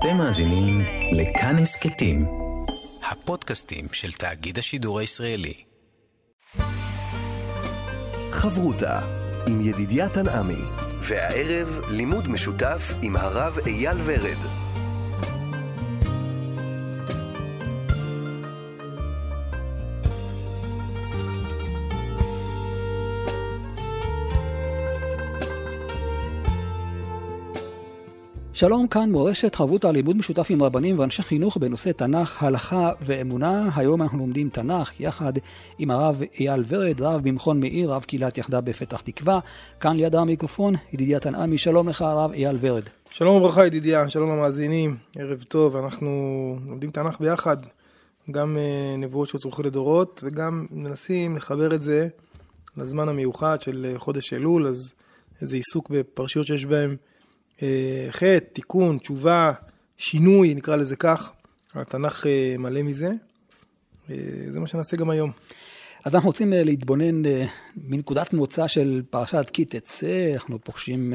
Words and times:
אתם 0.00 0.16
מאזינים 0.16 0.80
לכאן 1.12 1.58
הסכתים, 1.58 2.26
הפודקאסטים 3.10 3.84
של 3.92 4.12
תאגיד 4.12 4.58
השידור 4.58 4.98
הישראלי. 4.98 5.54
חברותה 8.30 9.00
עם 9.46 9.60
ידידיה 9.60 10.08
תנעמי, 10.08 10.62
והערב 11.02 11.80
לימוד 11.88 12.28
משותף 12.28 12.94
עם 13.02 13.16
הרב 13.16 13.58
אייל 13.66 13.98
ורד. 14.04 14.69
שלום, 28.60 28.88
כאן 28.88 29.10
מורשת 29.10 29.54
חברותא 29.54 29.86
לימוד 29.86 30.16
משותף 30.16 30.46
עם 30.50 30.62
רבנים 30.62 30.98
ואנשי 30.98 31.22
חינוך 31.22 31.56
בנושא 31.56 31.92
תנ"ך, 31.92 32.42
הלכה 32.42 32.92
ואמונה. 33.00 33.70
היום 33.76 34.02
אנחנו 34.02 34.18
לומדים 34.18 34.48
תנ"ך 34.48 35.00
יחד 35.00 35.32
עם 35.78 35.90
הרב 35.90 36.22
אייל 36.38 36.64
ורד, 36.68 37.00
רב 37.00 37.20
במכון 37.28 37.60
מאיר, 37.60 37.92
רב 37.92 38.04
קהילת 38.04 38.38
יחדה 38.38 38.60
בפתח 38.60 39.00
תקווה. 39.00 39.40
כאן 39.80 39.96
ליד 39.96 40.14
המיקרופון, 40.14 40.74
ידידיה 40.92 41.20
תנעמי, 41.20 41.58
שלום 41.58 41.88
לך 41.88 42.02
הרב 42.02 42.32
אייל 42.32 42.56
ורד. 42.60 42.82
שלום 43.10 43.36
וברכה 43.36 43.66
ידידיה, 43.66 44.08
שלום 44.08 44.30
למאזינים, 44.30 44.96
ערב 45.18 45.42
טוב, 45.42 45.76
אנחנו 45.76 46.08
לומדים 46.66 46.90
תנ"ך 46.90 47.20
ביחד, 47.20 47.56
גם 48.30 48.56
אה, 48.56 48.96
נבואות 48.98 49.28
שצורכו 49.28 49.62
לדורות 49.62 50.20
וגם 50.24 50.66
מנסים 50.70 51.36
לחבר 51.36 51.74
את 51.74 51.82
זה 51.82 52.08
לזמן 52.76 53.08
המיוחד 53.08 53.60
של 53.60 53.86
אה, 53.88 53.98
חודש 53.98 54.32
אלול, 54.32 54.66
אז 54.66 54.92
איזה 55.42 55.56
עיסוק 55.56 55.90
בפרשיות 55.90 56.46
שיש 56.46 56.64
אה, 56.64 56.86
חטא, 58.10 58.38
תיקון, 58.52 58.98
תשובה, 58.98 59.52
שינוי, 59.96 60.54
נקרא 60.54 60.76
לזה 60.76 60.96
כך. 60.96 61.32
התנ"ך 61.74 62.26
אה, 62.26 62.54
מלא 62.58 62.82
מזה. 62.82 63.10
אה, 64.10 64.16
זה 64.50 64.60
מה 64.60 64.66
שנעשה 64.66 64.96
גם 64.96 65.10
היום. 65.10 65.30
אז 66.04 66.14
אנחנו 66.14 66.28
רוצים 66.28 66.52
להתבונן 66.52 67.22
מנקודת 67.76 68.32
מוצא 68.32 68.68
של 68.68 69.02
פרשת 69.10 69.50
כי 69.52 69.64
תצא, 69.64 70.32
אנחנו 70.34 70.58
פוגשים 70.58 71.14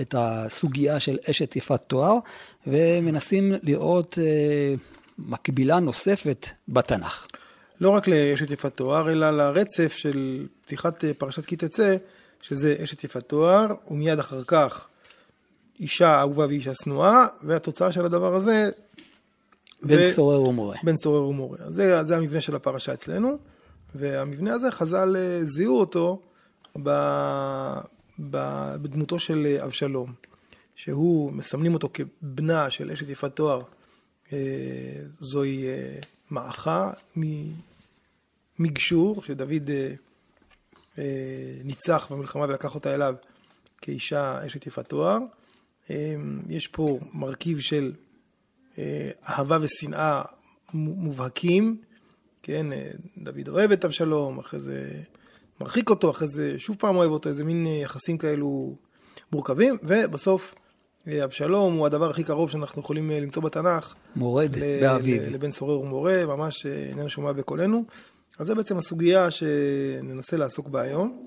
את 0.00 0.14
הסוגיה 0.18 1.00
של 1.00 1.18
אשת 1.30 1.56
יפת 1.56 1.82
תואר, 1.86 2.18
ומנסים 2.66 3.52
לראות 3.62 4.18
מקבילה 5.18 5.80
נוספת 5.80 6.46
בתנ"ך. 6.68 7.26
לא 7.80 7.90
רק 7.90 8.08
לאשת 8.08 8.50
יפת 8.50 8.76
תואר, 8.76 9.12
אלא 9.12 9.30
לרצף 9.30 9.92
של 9.96 10.46
פתיחת 10.64 11.04
פרשת 11.18 11.44
כי 11.44 11.56
תצא, 11.56 11.96
שזה 12.42 12.76
אשת 12.84 13.04
יפת 13.04 13.28
תואר, 13.28 13.66
ומיד 13.90 14.18
אחר 14.18 14.44
כך 14.46 14.88
אישה 15.80 16.20
אהובה 16.20 16.46
ואישה 16.46 16.74
שנואה, 16.74 17.26
והתוצאה 17.42 17.92
של 17.92 18.04
הדבר 18.04 18.34
הזה... 18.34 18.70
בן 19.82 20.12
סורר 20.12 20.42
ומורה. 20.42 20.76
בן 20.82 20.96
סורר 20.96 21.22
ומורה. 21.28 21.58
זה, 21.68 22.04
זה 22.04 22.16
המבנה 22.16 22.40
של 22.40 22.54
הפרשה 22.54 22.92
אצלנו, 22.94 23.38
והמבנה 23.94 24.54
הזה, 24.54 24.70
חז"ל 24.70 25.16
אה, 25.16 25.40
זיהו 25.44 25.78
אותו 25.78 26.22
ב, 26.82 26.90
ב, 28.30 28.36
בדמותו 28.82 29.18
של 29.18 29.56
אבשלום, 29.64 30.12
שהוא, 30.76 31.32
מסמנים 31.32 31.74
אותו 31.74 31.88
כבנה 31.94 32.70
של 32.70 32.90
אשת 32.90 33.08
יפת 33.08 33.36
תואר. 33.36 33.62
אה, 34.32 34.38
זוהי 35.20 35.66
אה, 35.68 35.98
מעכה 36.30 36.90
מגשור, 38.58 39.22
שדוד 39.22 39.70
ניצח 41.64 42.06
במלחמה 42.10 42.42
ולקח 42.42 42.74
אותה 42.74 42.94
אליו 42.94 43.14
כאישה 43.80 44.46
אשת 44.46 44.66
יפת 44.66 44.88
תואר. 44.88 45.18
אמ, 45.90 46.40
יש 46.48 46.66
פה 46.66 46.98
מרכיב 47.12 47.58
של 47.58 47.92
אה, 48.78 49.10
אהבה 49.28 49.58
ושנאה 49.60 50.22
מובהקים, 50.74 51.76
כן, 52.42 52.72
אה, 52.72 52.90
דוד 53.18 53.48
אוהב 53.48 53.72
את 53.72 53.84
אבשלום, 53.84 54.38
אחרי 54.38 54.60
זה 54.60 54.90
מרחיק 55.60 55.90
אותו, 55.90 56.10
אחרי 56.10 56.28
זה 56.28 56.58
שוב 56.58 56.76
פעם 56.78 56.96
אוהב 56.96 57.10
אותו, 57.10 57.28
איזה 57.28 57.44
מין 57.44 57.66
אה, 57.66 57.72
יחסים 57.72 58.18
כאלו 58.18 58.76
מורכבים, 59.32 59.76
ובסוף 59.82 60.54
אבשלום 61.24 61.74
הוא 61.74 61.86
הדבר 61.86 62.10
הכי 62.10 62.24
קרוב 62.24 62.50
שאנחנו 62.50 62.82
יכולים 62.82 63.10
למצוא 63.10 63.42
בתנ"ך. 63.42 63.94
מורד 64.16 64.52
באביב. 64.80 65.22
לבן 65.22 65.50
סורר 65.50 65.80
ומורה, 65.80 66.26
ממש 66.26 66.66
איננו 66.66 67.10
שומע 67.10 67.32
בקולנו. 67.32 67.84
אז 68.38 68.46
זה 68.46 68.54
בעצם 68.54 68.78
הסוגיה 68.78 69.30
שננסה 69.30 70.36
לעסוק 70.36 70.68
בה 70.68 70.80
היום. 70.80 71.26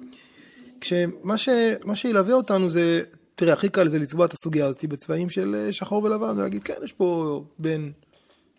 כשמה 0.81 1.37
ש, 1.37 1.49
שילווה 1.93 2.33
אותנו 2.33 2.69
זה 2.69 3.03
תראה, 3.41 3.53
הכי 3.53 3.69
קל 3.69 3.89
זה 3.89 3.99
לצבוע 3.99 4.25
את 4.25 4.33
הסוגיה 4.33 4.65
הזאת 4.65 4.85
בצבעים 4.85 5.29
של 5.29 5.55
אה, 5.55 5.73
שחור 5.73 6.03
ולבן, 6.03 6.37
ולהגיד, 6.37 6.63
כן, 6.63 6.73
יש 6.83 6.91
פה 6.91 7.43
בן 7.59 7.91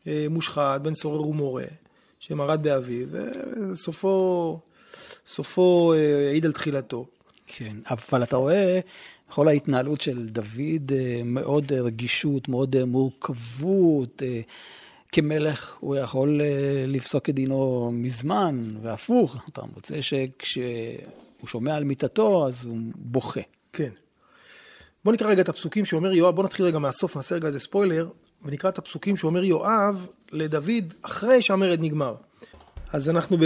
אה, 0.07 0.27
מושחת, 0.31 0.81
בן 0.81 0.95
סורר 0.95 1.27
ומורה, 1.27 1.65
שמרד 2.19 2.63
באביו, 2.63 3.09
וסופו, 3.73 4.59
סופו 5.27 5.93
אה, 5.93 6.29
העיד 6.29 6.47
על 6.47 6.53
תחילתו. 6.53 7.07
כן, 7.47 7.77
אבל 7.91 8.23
אתה 8.23 8.37
רואה, 8.37 8.81
כל 9.31 9.49
ההתנהלות 9.49 10.01
של 10.01 10.29
דוד, 10.29 10.93
מאוד 11.25 11.73
רגישות, 11.73 12.49
מאוד 12.49 12.85
מורכבות. 12.85 14.23
כמלך 15.13 15.77
הוא 15.81 15.97
יכול 15.97 16.41
לפסוק 16.87 17.29
את 17.29 17.35
דינו 17.35 17.91
מזמן, 17.93 18.75
והפוך, 18.83 19.37
אתה 19.49 19.63
מוצא 19.75 20.01
שכשהוא 20.01 21.47
שומע 21.47 21.75
על 21.75 21.85
מיתתו, 21.85 22.47
אז 22.47 22.65
הוא 22.65 22.79
בוכה. 22.95 23.41
כן. 23.73 23.91
בוא 25.05 25.13
נקרא 25.13 25.29
רגע 25.29 25.43
את 25.43 25.49
הפסוקים 25.49 25.85
שאומר 25.85 26.13
יואב, 26.13 26.35
בוא 26.35 26.45
נתחיל 26.45 26.67
רגע 26.67 26.79
מהסוף, 26.79 27.17
נעשה 27.17 27.35
רגע 27.35 27.49
איזה 27.49 27.61
ספוילר, 27.61 28.09
ונקרא 28.45 28.71
את 28.71 28.79
הפסוקים 28.79 29.17
שאומר 29.17 29.45
יואב 29.45 30.07
לדוד 30.33 30.95
אחרי 31.03 31.43
שהמרד 31.43 31.79
נגמר. 31.83 32.15
אז 32.93 33.09
אנחנו 33.09 33.37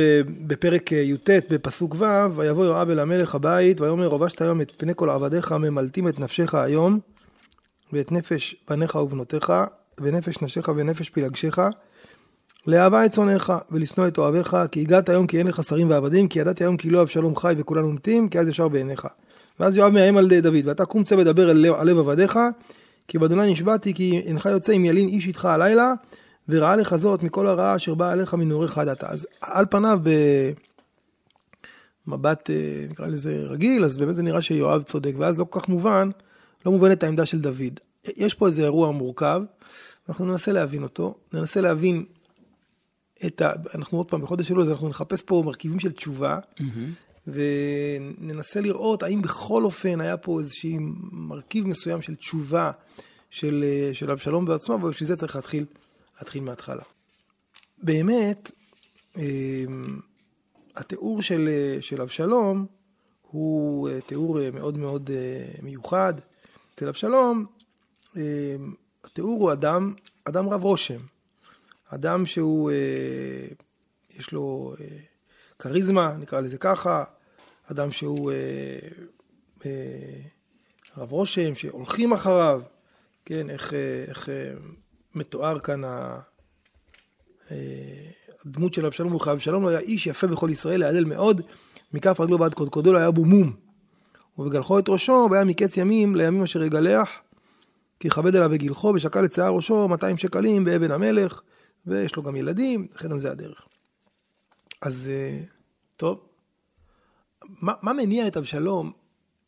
בפרק 0.47 0.93
י"ט 0.93 1.31
בפסוק 1.51 1.95
ו', 1.99 2.37
ויבוא 2.37 2.65
יואב 2.65 2.91
אל 2.91 2.99
המלך 2.99 3.35
הבית, 3.35 3.81
ויאמר 3.81 4.07
רובשת 4.07 4.43
היום 4.43 4.61
את 4.61 4.73
פני 4.77 4.93
כל 4.97 5.11
עבדיך 5.11 5.53
ממלטים 5.53 6.09
את 6.09 6.21
נפשך 6.21 6.55
היום, 6.55 7.01
ואת 7.93 8.13
נפש 8.13 8.57
בניך 8.71 8.95
ובנותיך, 8.95 9.53
ונפש 10.01 10.43
נשיך 10.43 10.71
ונפש 10.77 11.11
פלגשך, 11.11 11.59
לאהבה 12.67 13.07
את 13.07 13.11
צונאיך, 13.11 13.53
ולשנוא 13.71 14.07
את 14.07 14.19
אוהביך, 14.19 14.57
כי 14.71 14.81
הגעת 14.81 15.09
היום 15.09 15.27
כי 15.27 15.39
אין 15.39 15.47
לך 15.47 15.65
שרים 15.65 15.91
ועבדים, 15.91 16.29
כי 16.29 16.39
ידעתי 16.39 16.65
היום 16.65 16.77
כי 16.77 16.91
לא 16.91 17.03
אבשלום 17.03 17.37
חי 17.37 17.55
וכולנו 17.59 17.93
מתים, 17.93 18.29
כי 18.29 18.39
אז 18.39 18.49
ישר 18.49 18.69
בעיניך. 18.69 19.07
ואז 19.61 19.77
יואב 19.77 19.93
מאיים 19.93 20.17
על 20.17 20.41
דוד, 20.41 20.55
ואתה 20.65 20.85
קום 20.85 21.05
צא 21.05 21.15
ודבר 21.15 21.51
על 21.51 21.91
לב 21.91 21.99
עבדיך, 21.99 22.39
כי 23.09 23.19
באדוני 23.19 23.53
נשבעתי 23.53 23.95
כי 23.95 24.21
אינך 24.25 24.47
יוצא 24.47 24.73
אם 24.73 24.85
ילין 24.85 25.09
איש 25.09 25.27
איתך 25.27 25.45
הלילה, 25.45 25.93
וראה 26.49 26.77
לך 26.77 26.97
זאת 26.97 27.23
מכל 27.23 27.47
הרעה 27.47 27.77
אשר 27.77 27.95
באה 27.95 28.13
עליך 28.13 28.35
מנעוריך 28.35 28.79
עד 28.79 28.89
עתה. 28.89 29.07
אז 29.09 29.27
על 29.41 29.67
פניו 29.71 30.01
במבט 32.07 32.51
אה, 32.51 32.87
נקרא 32.91 33.07
לזה 33.07 33.45
רגיל, 33.49 33.85
אז 33.85 33.97
באמת 33.97 34.17
זה 34.17 34.23
נראה 34.23 34.43
שיואב 34.43 34.83
צודק, 34.83 35.13
ואז 35.19 35.39
לא 35.39 35.47
כל 35.51 35.61
כך 35.61 35.69
מובן, 35.69 36.11
לא 36.67 36.73
מובנת 36.73 37.03
העמדה 37.03 37.27
של 37.27 37.41
דוד. 37.41 37.81
יש 38.17 38.35
פה 38.35 38.47
איזה 38.47 38.63
אירוע 38.63 38.91
מורכב, 38.91 39.43
אנחנו 40.09 40.27
ננסה 40.27 40.53
להבין 40.53 40.83
אותו, 40.83 41.15
ננסה 41.33 41.61
להבין 41.61 42.05
את 43.27 43.41
ה... 43.41 43.53
אנחנו 43.75 43.99
עוד 43.99 44.09
פעם 44.09 44.21
בחודש 44.21 44.51
אלול, 44.51 44.63
אז 44.63 44.71
אנחנו 44.71 44.89
נחפש 44.89 45.23
פה 45.23 45.43
מרכיבים 45.47 45.81
של 45.81 45.93
תשובה, 45.93 46.39
mm-hmm. 46.39 46.63
וננסה 47.27 48.61
לראות 48.61 49.03
האם 49.03 49.23
בכל 49.23 49.65
אופן 49.65 50.01
היה 50.01 50.17
פה 50.17 50.41
איזשהי 50.41 50.77
מרכיב 51.13 51.67
מסוים 51.67 52.03
של 52.03 52.15
תשובה 52.15 52.71
של, 53.31 53.65
של 53.93 54.11
אבשלום 54.11 54.45
בעצמו, 54.45 54.75
ובשביל 54.75 55.09
זה 55.09 55.17
צריך 55.17 55.37
להתחיל, 55.37 55.65
להתחיל 56.19 56.43
מההתחלה. 56.43 56.83
באמת, 57.83 58.51
אמ, 59.17 60.01
התיאור 60.77 61.23
של, 61.23 61.49
של 61.81 62.03
אבשלום 62.03 62.67
הוא 63.23 63.89
אה, 63.89 64.01
תיאור 64.01 64.41
אה, 64.41 64.51
מאוד 64.51 64.79
מאוד 64.79 65.11
אה, 65.11 65.63
מיוחד. 65.63 66.15
אצל 66.75 66.89
אבשלום, 66.89 67.47
התיאור 69.05 69.41
הוא 69.41 69.53
אדם, 69.53 69.95
אדם 70.25 70.49
רב 70.49 70.63
רושם. 70.63 71.01
אדם 71.89 72.27
שהוא, 72.27 72.71
יש 74.11 74.33
לו 74.33 74.75
כריזמה, 75.59 76.17
נקרא 76.17 76.41
לזה 76.41 76.59
ככה, 76.59 77.05
אדם 77.71 77.91
שהוא 77.91 78.33
אה, 78.33 78.37
אה, 79.67 80.21
רב 80.97 81.13
רושם, 81.13 81.55
שהולכים 81.55 82.13
אחריו, 82.13 82.63
כן, 83.25 83.51
איך, 83.51 83.75
אה, 83.75 84.05
איך 84.09 84.29
אה, 84.29 84.53
מתואר 85.15 85.59
כאן 85.59 85.85
ה, 85.85 86.21
אה, 87.51 87.57
הדמות 88.45 88.75
של 88.75 88.87
אבשלום 88.87 89.13
הוא 89.13 89.21
אבשלום 89.33 89.63
לא 89.63 89.69
היה 89.69 89.79
איש 89.79 90.07
יפה 90.07 90.27
בכל 90.27 90.51
ישראל, 90.51 90.81
להלל 90.81 91.05
מאוד, 91.05 91.41
מכף 91.93 92.21
רגלו 92.21 92.41
ועד 92.41 92.55
קודקודו 92.55 92.93
לא 92.93 92.99
היה 92.99 93.11
בו 93.11 93.25
מום. 93.25 93.57
ובגלחו 94.39 94.79
את 94.79 94.89
ראשו, 94.89 95.29
והיה 95.31 95.45
מקץ 95.45 95.77
ימים 95.77 96.17
לימים 96.17 96.43
אשר 96.43 96.63
יגלח, 96.63 97.09
כי 98.01 98.11
כבד 98.11 98.37
עליו 98.37 98.51
בגלחו, 98.51 98.93
ושקל 98.95 99.25
את 99.25 99.35
שיער 99.35 99.53
ראשו 99.53 99.89
200 99.89 100.19
שקלים 100.19 100.65
באבן 100.65 100.91
המלך, 100.91 101.41
ויש 101.87 102.17
לו 102.17 102.23
גם 102.23 102.37
ילדים, 102.37 102.87
לכן 102.95 103.19
זה 103.19 103.31
הדרך. 103.31 103.67
אז 104.83 105.09
אה, 105.09 105.41
טוב, 105.97 106.26
מה, 107.63 107.73
מה 107.83 107.93
מניע 107.93 108.27
את 108.27 108.37
אבשלום 108.37 108.93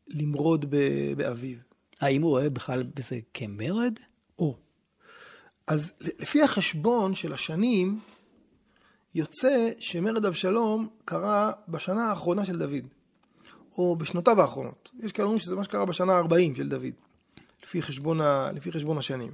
למרוד 0.09 0.71
באביו? 1.17 1.59
האם 2.01 2.23
הוא 2.23 2.31
רואה 2.31 2.51
בכלל 2.51 2.83
בזה 2.83 3.19
כמרד? 3.35 3.95
או. 4.39 4.57
אז 5.67 5.93
לפי 6.01 6.43
החשבון 6.43 7.15
של 7.15 7.33
השנים, 7.33 8.01
יוצא 9.15 9.71
שמרד 9.79 10.27
אבשלום 10.27 10.89
קרה 11.05 11.53
בשנה 11.69 12.11
האחרונה 12.11 12.45
של 12.45 12.59
דוד, 12.59 12.87
או 13.79 13.97
בשנותיו 13.97 14.41
האחרונות. 14.41 14.91
יש 14.99 15.13
כאלה 15.13 15.27
אומרים 15.27 15.41
שזה 15.41 15.57
מה 15.57 15.65
שקרה 15.65 15.85
בשנה 15.85 16.13
ה-40 16.13 16.57
של 16.57 16.69
דוד, 16.69 16.95
לפי 17.63 17.83
חשבון, 17.83 18.21
ה... 18.21 18.53
לפי 18.53 18.73
חשבון 18.73 18.99
השנים. 18.99 19.33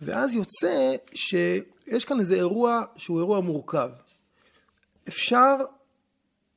ואז 0.00 0.34
יוצא 0.34 0.94
שיש 1.14 2.04
כאן 2.04 2.20
איזה 2.20 2.34
אירוע 2.34 2.82
שהוא 2.96 3.18
אירוע 3.18 3.40
מורכב. 3.40 3.90
אפשר 5.08 5.56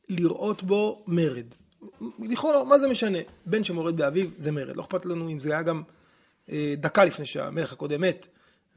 לראות 0.10 0.63
בו 0.63 1.04
מרד. 1.07 1.46
לכאורה, 2.19 2.63
מה 2.63 2.80
זה 2.80 2.88
משנה? 2.88 3.18
בן 3.46 3.63
שמורד 3.63 3.98
באביו 3.98 4.28
זה 4.38 4.52
מרד. 4.52 4.75
לא 4.75 4.81
אכפת 4.81 5.06
לנו 5.06 5.30
אם 5.30 5.40
זה 5.40 5.50
היה 5.50 5.63
גם 5.63 5.84
אה, 6.50 6.74
דקה 6.78 7.06
לפני 7.06 7.25
שהמלך 7.25 7.74
הקודם 7.74 8.02
מת, 8.02 8.28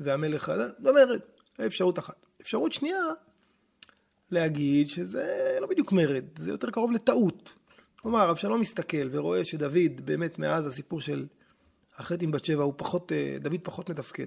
והמלך... 0.01 0.53
זה 0.83 0.93
מרד. 0.93 1.21
אפשרות 1.67 1.99
אחת. 1.99 2.27
אפשרות 2.43 2.73
שנייה, 2.73 3.03
להגיד 4.31 4.87
שזה 4.87 5.59
לא 5.61 5.67
בדיוק 5.67 5.93
מרד, 5.93 6.25
זה 6.39 6.51
יותר 6.51 6.71
קרוב 6.71 6.93
לטעות. 6.93 7.55
כלומר, 8.01 8.31
אבשלום 8.31 8.61
מסתכל 8.61 9.09
ורואה 9.11 9.45
שדוד, 9.45 10.01
באמת 10.05 10.39
מאז 10.39 10.67
הסיפור 10.67 11.01
של 11.01 11.27
החטא 11.97 12.25
עם 12.25 12.31
בת 12.31 12.45
שבע, 12.45 12.63
הוא 12.63 12.75
פחות, 12.77 13.13
אה, 13.13 13.37
דוד 13.41 13.61
פחות 13.63 13.91
מתפקד 13.91 14.27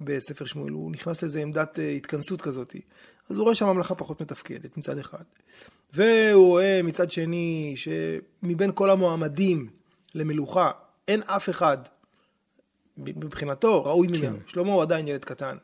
בספר 0.00 0.44
שמואל, 0.44 0.72
הוא 0.72 0.92
נכנס 0.92 1.22
לאיזה 1.22 1.40
עמדת 1.40 1.78
אה, 1.78 1.90
התכנסות 1.90 2.40
כזאת. 2.40 2.76
אז 3.28 3.36
הוא 3.36 3.44
רואה 3.44 3.54
שהממלכה 3.54 3.94
פחות 3.94 4.22
מתפקדת 4.22 4.76
מצד 4.76 4.98
אחד. 4.98 5.24
והוא 5.92 6.46
רואה 6.46 6.80
מצד 6.84 7.10
שני 7.10 7.74
שמבין 7.76 8.70
כל 8.74 8.90
המועמדים 8.90 9.68
למלוכה, 10.14 10.70
אין 11.08 11.22
אף 11.22 11.48
אחד 11.48 11.78
מבחינתו 12.96 13.84
ראוי 13.84 14.06
ממנו. 14.06 14.36
כן. 14.36 14.42
שלמה 14.46 14.72
הוא 14.72 14.82
עדיין 14.82 15.08
ילד 15.08 15.24
קטן. 15.24 15.56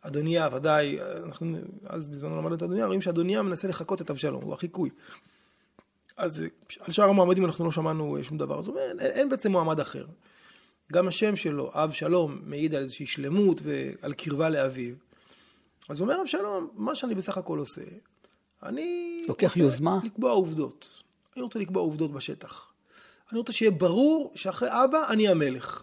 אדוניה, 0.00 0.48
ודאי, 0.52 0.98
אנחנו 1.24 1.56
אז 1.86 2.08
בזמנו 2.08 2.36
למדנו 2.36 2.54
את 2.54 2.62
אדוניה, 2.62 2.86
רואים 2.86 3.00
שאדוניה 3.00 3.42
מנסה 3.42 3.68
לחקות 3.68 4.02
את 4.02 4.10
אבשלום, 4.10 4.42
הוא 4.44 4.54
החיקוי. 4.54 4.90
אז 6.16 6.42
על 6.80 6.92
שאר 6.92 7.08
המועמדים 7.08 7.44
אנחנו 7.44 7.64
לא 7.64 7.70
שמענו 7.70 8.18
שום 8.22 8.38
דבר, 8.38 8.58
אז 8.58 8.66
הוא 8.66 8.74
אומר, 8.74 8.90
אין, 8.90 9.00
אין 9.00 9.28
בעצם 9.28 9.52
מועמד 9.52 9.80
אחר. 9.80 10.06
גם 10.92 11.08
השם 11.08 11.36
שלו, 11.36 11.70
אב 11.74 11.92
שלום, 11.92 12.38
מעיד 12.46 12.74
על 12.74 12.82
איזושהי 12.82 13.06
שלמות 13.06 13.60
ועל 13.62 14.12
קרבה 14.12 14.48
לאביו. 14.48 14.94
אז 15.88 16.00
הוא 16.00 16.08
אומר 16.08 16.22
אבשלום, 16.22 16.68
מה 16.74 16.94
שאני 16.94 17.14
בסך 17.14 17.38
הכל 17.38 17.58
עושה, 17.58 17.82
אני 18.62 19.22
לוקח 19.28 19.56
יוזמה? 19.56 19.98
לקבוע 20.04 20.30
עובדות. 20.30 20.88
אני 21.36 21.42
רוצה 21.42 21.58
לקבוע 21.58 21.82
עובדות 21.82 22.12
בשטח. 22.12 22.72
אני 23.30 23.38
רוצה 23.38 23.52
שיהיה 23.52 23.70
ברור 23.70 24.32
שאחרי 24.34 24.68
אבא 24.70 25.04
אני 25.08 25.28
המלך. 25.28 25.82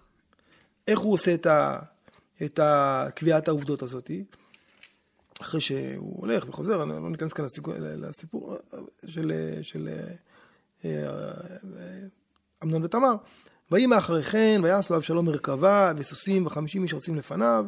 איך 0.88 1.00
הוא 1.00 1.14
עושה 1.14 1.34
את, 1.34 1.46
ה, 1.46 1.80
את 2.46 2.60
קביעת 3.16 3.48
העובדות 3.48 3.82
הזאת? 3.82 4.12
אחרי 5.42 5.62
שהוא 5.62 6.20
הולך 6.20 6.50
וחוזר, 6.50 6.84
אני 6.84 6.90
לא 6.90 7.10
ניכנס 7.10 7.34
כאן 7.34 7.46
לסיפור, 7.46 7.74
לסיפור 7.80 8.56
של, 9.08 9.32
של 9.62 9.90
אה, 10.86 11.20
אמנון 12.64 12.84
ותמר. 12.84 13.16
ויהי 13.72 13.86
מאחרי 13.86 14.24
כן, 14.24 14.62
ויעש 14.64 14.90
לו 14.90 14.98
אבשלום 14.98 15.26
מרכבה, 15.26 15.92
וסוסים 15.98 16.46
וחמישים 16.46 16.84
איש 16.84 16.94
רצים 16.94 17.16
לפניו. 17.16 17.66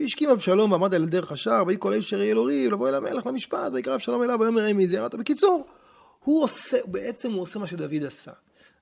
והשכים 0.00 0.30
אבשלום 0.30 0.72
ועמד 0.72 0.94
על 0.94 1.06
דרך 1.06 1.32
השער, 1.32 1.66
ויהי 1.66 1.76
כל 1.80 1.94
אשר 1.94 2.22
יהיה 2.22 2.34
לו 2.34 2.44
ריב, 2.44 2.72
לבוא 2.72 2.88
אל 2.88 2.94
המלך 2.94 3.26
למשפט, 3.26 3.72
ויקרא 3.74 3.94
אבשלום 3.94 4.22
אליו, 4.22 4.40
ויאמר 4.40 4.72
מי 4.74 4.86
זהרת. 4.86 5.14
בקיצור, 5.14 5.66
הוא 6.24 6.42
עושה, 6.42 6.76
בעצם 6.86 7.32
הוא 7.32 7.42
עושה 7.42 7.58
מה 7.58 7.66
שדוד 7.66 8.04
עשה. 8.06 8.32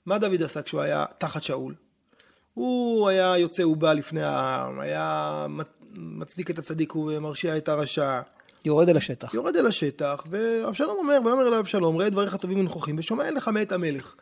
מה 0.06 0.18
דוד 0.18 0.42
עשה 0.42 0.62
כשהוא 0.62 0.80
היה 0.80 1.04
תחת 1.18 1.42
שאול? 1.42 1.74
הוא 2.54 3.08
היה 3.08 3.38
יוצא 3.38 3.62
ובא 3.62 3.92
לפני 3.92 4.22
העם, 4.22 4.80
היה 4.80 5.46
מצדיק 5.96 6.50
את 6.50 6.58
הצדיק 6.58 6.96
ומרשיע 6.96 7.56
את 7.56 7.68
הרשע. 7.68 8.20
יורד 8.64 8.88
אל 8.88 8.96
השטח. 8.96 9.34
יורד 9.34 9.56
אל 9.56 9.66
השטח, 9.66 10.26
ואבשלום 10.30 10.96
אומר, 10.98 11.18
ויאמר 11.24 11.48
אליו 11.48 11.60
אבשלום, 11.60 11.96
ראה 11.96 12.10
דבריך 12.10 12.36
טובים 12.36 12.58
ונכוחים, 12.58 12.98
ושומע 12.98 13.30
לך 13.30 13.48
מאת 13.48 13.72
המלך. 13.72 14.14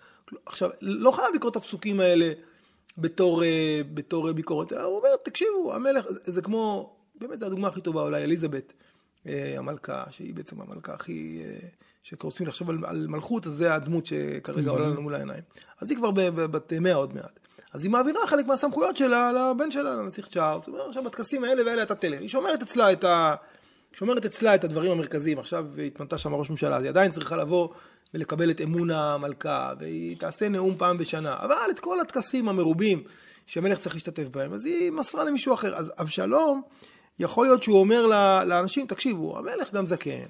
עכשיו, 0.47 0.71
לא 0.83 1.11
חייב 1.11 1.35
לקרוא 1.35 1.51
את 1.51 1.57
הפסוקים 1.57 2.01
האלה 2.01 2.33
בתור, 2.99 3.45
אה, 3.45 3.81
בתור 3.95 4.33
ביקורת, 4.33 4.73
אלא 4.73 4.83
הוא 4.83 4.99
אומר, 4.99 5.17
תקשיבו, 5.25 5.75
המלך, 5.75 6.05
זה, 6.09 6.33
זה 6.33 6.43
כמו, 6.43 6.93
באמת 7.15 7.39
זו 7.39 7.47
הדוגמה 7.47 7.69
הכי 7.69 7.81
טובה 7.81 8.03
אולי, 8.03 8.25
אליזבת 8.25 8.73
אה, 9.27 9.55
המלכה, 9.59 10.05
שהיא 10.11 10.35
בעצם 10.35 10.61
המלכה 10.61 10.95
הכי, 10.95 11.43
אה, 11.45 11.69
שרוצים 12.03 12.47
לחשוב 12.47 12.71
על, 12.71 12.79
על 12.85 13.07
מלכות, 13.07 13.47
אז 13.47 13.53
זה 13.53 13.75
הדמות 13.75 14.07
שכרגע 14.07 14.71
עולה 14.71 14.87
לנו 14.87 15.03
מול 15.03 15.15
העיניים. 15.15 15.43
אז 15.81 15.91
היא 15.91 15.99
כבר 15.99 16.11
בת 16.35 16.73
מאה 16.73 16.95
עוד 16.95 17.15
מעט. 17.15 17.39
אז 17.73 17.85
היא 17.85 17.91
מעבירה 17.93 18.27
חלק 18.27 18.47
מהסמכויות 18.47 18.97
שלה 18.97 19.33
לבן 19.33 19.71
שלה, 19.71 19.95
לנסיך 19.95 20.29
צ'ארלס. 20.29 20.67
הוא 20.67 20.75
אומר, 20.75 20.89
עכשיו 20.89 21.05
בטקסים 21.05 21.45
האלה 21.45 21.65
והאלה 21.67 21.83
אתה 21.83 21.95
תלך. 21.95 22.21
היא 22.21 22.29
שומרת 22.29 22.63
אצלה 22.63 22.93
את 22.93 23.05
ה... 23.05 23.35
שומרת 23.93 24.25
אצלה 24.25 24.55
את 24.55 24.65
הדברים 24.65 24.93
המרכזיים. 24.93 25.39
עכשיו 25.39 25.67
התמנתה 25.87 26.19
שם 26.19 26.35
ראש 26.35 26.51
ממשלה, 26.51 26.77
אז 26.77 26.83
היא 26.83 26.91
עדיין 26.91 27.11
צריכה 27.11 27.37
לבוא 27.37 27.69
ולקבל 28.15 28.51
את 28.51 28.61
אמון 28.61 28.91
המלכה, 28.91 29.73
והיא 29.79 30.17
תעשה 30.17 30.49
נאום 30.49 30.77
פעם 30.77 30.99
בשנה. 30.99 31.37
אבל 31.41 31.71
את 31.71 31.81
כל 31.81 32.01
הטקסים 32.01 32.49
המרובים 32.49 33.03
שהמלך 33.47 33.79
צריך 33.79 33.95
להשתתף 33.95 34.29
בהם, 34.29 34.53
אז 34.53 34.65
היא 34.65 34.93
מסרה 34.93 35.25
למישהו 35.25 35.55
אחר. 35.55 35.75
אז 35.75 35.93
אבשלום, 36.01 36.63
יכול 37.19 37.47
להיות 37.47 37.63
שהוא 37.63 37.81
אומר 37.81 38.07
לאנשים, 38.45 38.87
תקשיבו, 38.87 39.39
המלך 39.39 39.73
גם 39.73 39.87
זקן, 39.87 40.27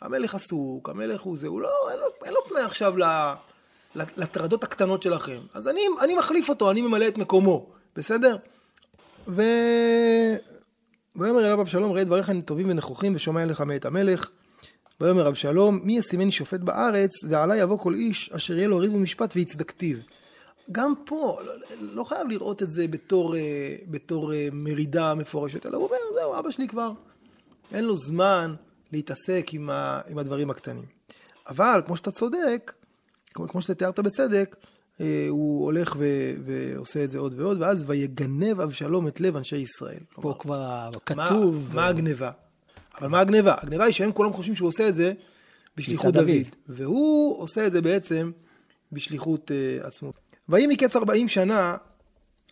המלך 0.00 0.34
עסוק, 0.34 0.88
המלך 0.88 1.20
הוא 1.20 1.36
זה, 1.36 1.46
הוא 1.46 1.60
לא, 1.60 1.90
אין 1.90 1.98
לו, 1.98 2.06
אין 2.24 2.32
לו 2.32 2.40
פני 2.48 2.60
עכשיו 2.60 2.94
לטרדות 3.94 4.64
הקטנות 4.64 5.02
שלכם. 5.02 5.38
אז 5.54 5.68
אני, 5.68 5.80
אני 6.00 6.14
מחליף 6.14 6.48
אותו, 6.48 6.70
אני 6.70 6.82
ממלא 6.82 7.08
את 7.08 7.18
מקומו, 7.18 7.66
בסדר? 7.96 8.36
ו... 9.28 9.42
ויאמר 11.16 11.40
אליו 11.40 11.60
אבשלום, 11.60 11.92
ראה 11.92 12.04
דבריך 12.04 12.32
טובים 12.44 12.70
ונכוחים 12.70 13.14
ושומע 13.14 13.42
אליך 13.42 13.60
מאת 13.60 13.84
המלך. 13.84 14.30
ויאמר 15.00 15.28
אבשלום, 15.28 15.80
מי 15.82 15.98
ישימני 15.98 16.32
שופט 16.32 16.60
בארץ, 16.60 17.10
ועלי 17.28 17.56
יבוא 17.56 17.78
כל 17.78 17.94
איש 17.94 18.30
אשר 18.32 18.56
יהיה 18.56 18.68
לו 18.68 18.78
ריב 18.78 18.94
ומשפט 18.94 19.32
ויצדקתיו. 19.36 19.98
גם 20.72 20.94
פה, 21.06 21.38
לא, 21.44 21.52
לא 21.80 22.04
חייב 22.04 22.28
לראות 22.28 22.62
את 22.62 22.70
זה 22.70 22.88
בתור, 22.88 23.36
אה, 23.36 23.76
בתור 23.86 24.32
אה, 24.34 24.48
מרידה 24.52 25.14
מפורשת, 25.14 25.66
אלא 25.66 25.76
הוא 25.76 25.84
אומר, 25.86 25.96
זהו, 26.14 26.38
אבא 26.38 26.50
שלי 26.50 26.68
כבר, 26.68 26.92
אין 27.72 27.84
לו 27.84 27.96
זמן 27.96 28.54
להתעסק 28.92 29.46
עם, 29.52 29.70
ה, 29.70 30.00
עם 30.08 30.18
הדברים 30.18 30.50
הקטנים. 30.50 30.84
אבל, 31.48 31.82
כמו 31.86 31.96
שאתה 31.96 32.10
צודק, 32.10 32.72
כמו, 33.34 33.48
כמו 33.48 33.62
שאתה 33.62 33.74
תיארת 33.74 33.98
בצדק, 33.98 34.56
אה, 35.00 35.26
הוא 35.28 35.64
הולך 35.64 35.96
ו, 35.98 36.04
ועושה 36.44 37.04
את 37.04 37.10
זה 37.10 37.18
עוד 37.18 37.40
ועוד, 37.40 37.62
ואז 37.62 37.84
ויגנב 37.86 38.60
אבשלום 38.60 39.08
את 39.08 39.20
לב 39.20 39.36
אנשי 39.36 39.56
ישראל. 39.56 40.00
פה 40.14 40.20
כלומר, 40.20 40.38
כבר 40.38 40.90
כתוב. 41.06 41.54
מה, 41.54 41.72
ו... 41.72 41.74
מה 41.74 41.86
הגניבה? 41.86 42.30
אבל 42.98 43.08
מה 43.08 43.20
הגניבה? 43.20 43.54
הגניבה 43.58 43.84
היא 43.84 43.92
שהם 43.94 44.12
כולם 44.12 44.32
חושבים 44.32 44.56
שהוא 44.56 44.68
עושה 44.68 44.88
את 44.88 44.94
זה 44.94 45.12
בשליחות 45.76 46.14
דוד. 46.14 46.24
דוד. 46.24 46.46
והוא 46.68 47.40
עושה 47.42 47.66
את 47.66 47.72
זה 47.72 47.82
בעצם 47.82 48.30
בשליחות 48.92 49.50
uh, 49.50 49.86
עצמו. 49.86 50.12
ויהי 50.48 50.66
מקץ 50.66 50.96
40 50.96 51.28
שנה, 51.28 51.76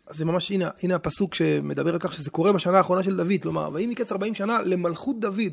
אז 0.07 0.17
זה 0.17 0.25
ממש, 0.25 0.51
הנה, 0.51 0.71
הנה 0.83 0.95
הפסוק 0.95 1.35
שמדבר 1.35 1.93
על 1.93 1.99
כך 1.99 2.13
שזה 2.13 2.31
קורה 2.31 2.53
בשנה 2.53 2.79
האחרונה 2.79 3.03
של 3.03 3.17
דוד, 3.17 3.33
כלומר, 3.43 3.71
ויהי 3.73 3.87
מקץ 3.87 4.13
40 4.13 4.35
שנה 4.35 4.63
למלכות 4.63 5.21
דוד. 5.21 5.53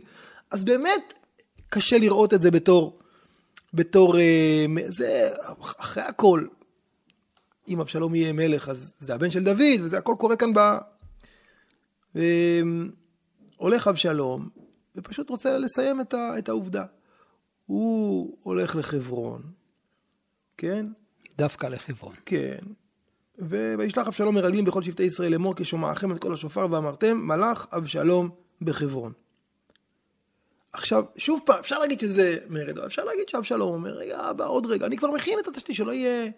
אז 0.52 0.64
באמת 0.64 1.14
קשה 1.70 1.98
לראות 1.98 2.34
את 2.34 2.42
זה 2.42 2.52
בתור, 2.52 3.00
בתור, 3.74 4.16
uh, 4.16 4.18
זה 4.88 5.30
אחרי 5.80 6.04
הכל, 6.04 6.46
אם 7.68 7.82
אבשלום 7.82 8.16
יהיה 8.16 8.34
מלך, 8.34 8.70
אז 8.70 8.94
זה 8.98 9.16
הבן 9.16 9.30
של 9.30 9.44
דוד, 9.44 9.82
וזה 9.82 9.98
הכל 9.98 10.16
קורה 10.18 10.36
כאן 10.36 10.54
ב... 10.54 10.60
הולך 13.58 13.88
אבשלום, 13.88 14.50
ופשוט 14.96 15.30
רוצה 15.30 15.58
לסיים 15.58 16.02
את, 16.02 16.14
ה, 16.14 16.38
את 16.38 16.50
העובדה. 16.50 16.86
הוא 17.66 18.38
הולך 18.44 18.76
לחברון, 18.76 19.42
כן? 20.58 20.86
דווקא 21.38 21.68
לחברון. 21.68 22.16
כן. 22.26 22.60
וישלח 23.38 24.08
אבשלום 24.08 24.36
מרגלים 24.36 24.66
בכל 24.66 24.84
שבטי 24.84 25.04
ישראל 25.04 25.32
לאמור 25.32 25.54
כשומעכם 25.56 26.12
את 26.12 26.20
כל 26.20 26.34
השופר 26.34 26.68
ואמרתם 26.72 27.18
מלך 27.18 27.66
אבשלום 27.72 28.30
בחברון. 28.62 29.12
עכשיו, 30.74 31.04
שוב 31.18 31.42
פעם, 31.46 31.60
אפשר 31.60 31.80
להגיד 31.80 32.00
שזה 32.00 32.38
מרד, 32.50 32.78
אבל 32.78 32.88
אפשר 32.88 33.04
להגיד 33.04 33.30
שאבשלום 33.30 33.74
אומר, 33.74 33.92
רגע, 33.92 34.30
אבא, 34.30 34.46
עוד 34.46 34.66
רגע, 34.66 34.86
אני 34.86 34.98
כבר 34.98 35.12
מכין 35.12 35.40
את 35.40 35.48
התשתית, 35.48 35.76
שלא 35.76 35.92
יהיה, 35.92 36.30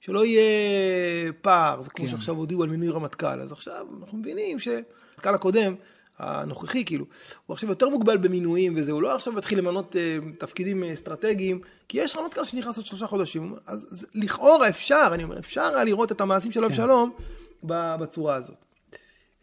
שלא 0.00 0.24
יהיה 0.24 1.32
פער. 1.32 1.82
זה 1.82 1.90
כמו 1.90 2.04
כן. 2.04 2.10
שעכשיו 2.10 2.34
הודיעו 2.34 2.62
על 2.62 2.68
מינוי 2.68 2.88
רמטכ"ל, 2.88 3.40
אז 3.40 3.52
עכשיו 3.52 3.86
אנחנו 4.00 4.18
מבינים 4.18 4.58
שהרמטכ"ל 4.58 5.34
הקודם, 5.34 5.74
הנוכחי, 6.18 6.84
כאילו, 6.84 7.04
הוא 7.46 7.54
עכשיו 7.54 7.68
יותר 7.68 7.88
מוגבל 7.88 8.16
במינויים 8.16 8.74
וזה, 8.76 8.92
הוא 8.92 9.02
לא 9.02 9.14
עכשיו 9.14 9.32
מתחיל 9.32 9.58
למנות 9.58 9.94
uh, 9.94 10.38
תפקידים 10.38 10.84
אסטרטגיים, 10.84 11.60
כי 11.88 11.98
יש 11.98 12.16
רמטכ"ל 12.16 12.44
שנכנס 12.44 12.76
עוד 12.76 12.86
שלושה 12.86 13.06
חודשים, 13.06 13.54
אז 13.66 13.86
זה, 13.90 14.06
לכאורה 14.14 14.68
אפשר, 14.68 15.08
אני 15.12 15.24
אומר, 15.24 15.38
אפשר 15.38 15.62
היה 15.74 15.84
לראות 15.84 16.12
את 16.12 16.20
המעשים 16.20 16.52
של 16.52 16.64
אבשלום 16.64 17.10
כן. 17.18 17.66
בצורה 17.98 18.34
הזאת. 18.34 18.64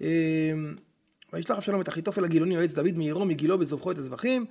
אמ, 0.02 0.06
וישלח 1.34 1.58
אבשלום 1.58 1.82
את 1.82 1.90
אחיתופל 1.90 2.24
הגילוני 2.24 2.56
יועץ 2.56 2.74
דוד 2.74 2.98
מעירו 2.98 3.26
מגילו 3.26 3.58
בזובחו 3.58 3.92
את 3.92 3.98
הזבחים, 3.98 4.46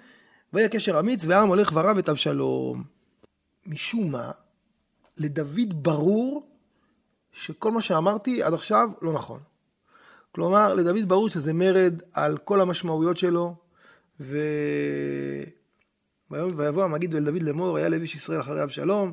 ויהיה 0.53 0.69
קשר 0.69 1.01
אמיץ 1.01 1.25
והעם 1.27 1.49
הולך 1.49 1.71
ורב 1.75 1.99
את 1.99 2.09
אבשלום. 2.09 2.85
משום 3.67 4.13
מה, 4.13 4.31
לדוד 5.19 5.83
ברור 5.83 6.47
שכל 7.33 7.71
מה 7.71 7.83
שאמרתי 7.83 8.43
עד 8.43 8.55
עכשיו 8.55 8.89
לא 9.03 9.13
נכון. 9.13 9.41
כלומר, 10.33 10.75
לדוד 10.75 11.09
ברור 11.09 11.29
שזה 11.29 11.53
מרד 11.53 12.03
על 12.13 12.39
כל 12.39 12.61
המשמעויות 12.61 13.17
שלו, 13.17 13.55
ו... 14.21 14.39
ויבוא 16.31 16.85
המגיד 16.85 17.15
אל 17.15 17.25
דוד 17.25 17.43
לאמור, 17.43 17.77
היה 17.77 17.89
לוי 17.89 18.07
ישראל 18.15 18.41
אחרי 18.41 18.63
אבשלום, 18.63 19.13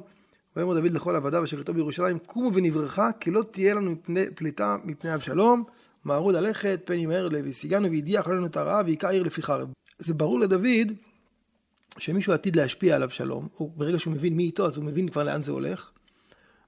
ויאמר 0.56 0.74
דוד 0.74 0.92
לכל 0.92 1.16
עבדיו 1.16 1.44
אשר 1.44 1.60
איתו 1.60 1.74
בירושלים, 1.74 2.20
קומו 2.20 2.52
ונברכה, 2.54 3.10
כי 3.20 3.32
לא 3.32 3.44
תהיה 3.52 3.74
לנו 3.74 3.92
מפני, 3.92 4.26
פליטה 4.36 4.78
מפני 4.84 5.14
אבשלום, 5.14 5.64
מהרו 6.04 6.32
ללכת, 6.32 6.80
פן 6.86 6.94
ימהר 6.94 7.30
והשיגנו 7.32 7.92
והדיח 7.92 8.28
לנו 8.28 8.46
את 8.46 8.58
הרעה, 8.58 8.82
והיכה 8.86 9.10
עיר 9.10 9.24
לפי 9.24 9.42
חרב. 9.42 9.70
זה 10.00 10.14
ברור 10.14 10.40
לדוד 10.40 10.94
שמישהו 11.98 12.34
עתיד 12.34 12.56
להשפיע 12.56 12.96
על 12.96 13.04
אבשלום, 13.04 13.48
ברגע 13.76 14.00
שהוא 14.00 14.14
מבין 14.14 14.34
מי 14.34 14.44
איתו, 14.44 14.66
אז 14.66 14.78
הוא 14.78 14.86
מבין 14.86 15.10
כבר 15.10 15.24
לאן 15.24 15.42
זה 15.42 15.52
הולך. 15.52 15.92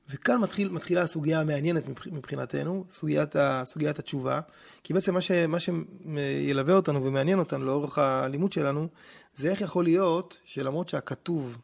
וכאן 0.10 0.38
מתחיל, 0.38 0.70
מתחילה 0.70 1.01
הסוגיה 1.01 1.42
המעניינת 1.42 1.84
מבחינתנו, 2.12 2.86
סוגיית, 2.92 3.36
ה, 3.36 3.62
סוגיית 3.66 4.00
התשובה, 4.00 4.42
כי 4.84 4.94
בעצם 4.94 5.13
מה, 5.13 5.22
ש, 5.22 5.32
מה 5.32 5.58
שילווה 5.60 6.74
אותנו 6.74 7.06
ומעניין 7.06 7.39
אותנו 7.39 7.66
לאורך 7.66 7.98
הלימוד 7.98 8.51
שלנו, 8.51 8.88
זה 9.36 9.51
איך 9.51 9.62
יכול 9.62 9.84
להיות 9.84 10.38
שלמרות 10.46 10.89
שהכתוב 10.89 11.58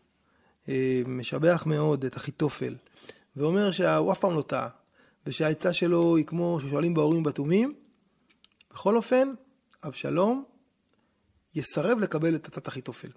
אה, 0.69 1.01
משבח 1.05 1.63
מאוד 1.65 2.05
את 2.05 2.17
אחיתופל, 2.17 2.75
ואומר 3.35 3.71
שהוא 3.71 4.11
אף 4.11 4.19
פעם 4.19 4.35
לא 4.35 4.41
טעה, 4.41 4.69
ושהעצה 5.27 5.73
שלו 5.73 6.15
היא 6.15 6.25
כמו 6.25 6.59
ששואלים 6.61 6.93
בהורים 6.93 7.23
בתומים, 7.23 7.75
בכל 8.73 8.95
אופן, 8.95 9.33
אבשלום 9.83 10.43
יסרב 11.55 11.99
לקבל 11.99 12.35
את 12.35 12.47
עצת 12.47 12.67
אחיתופל. 12.67 13.09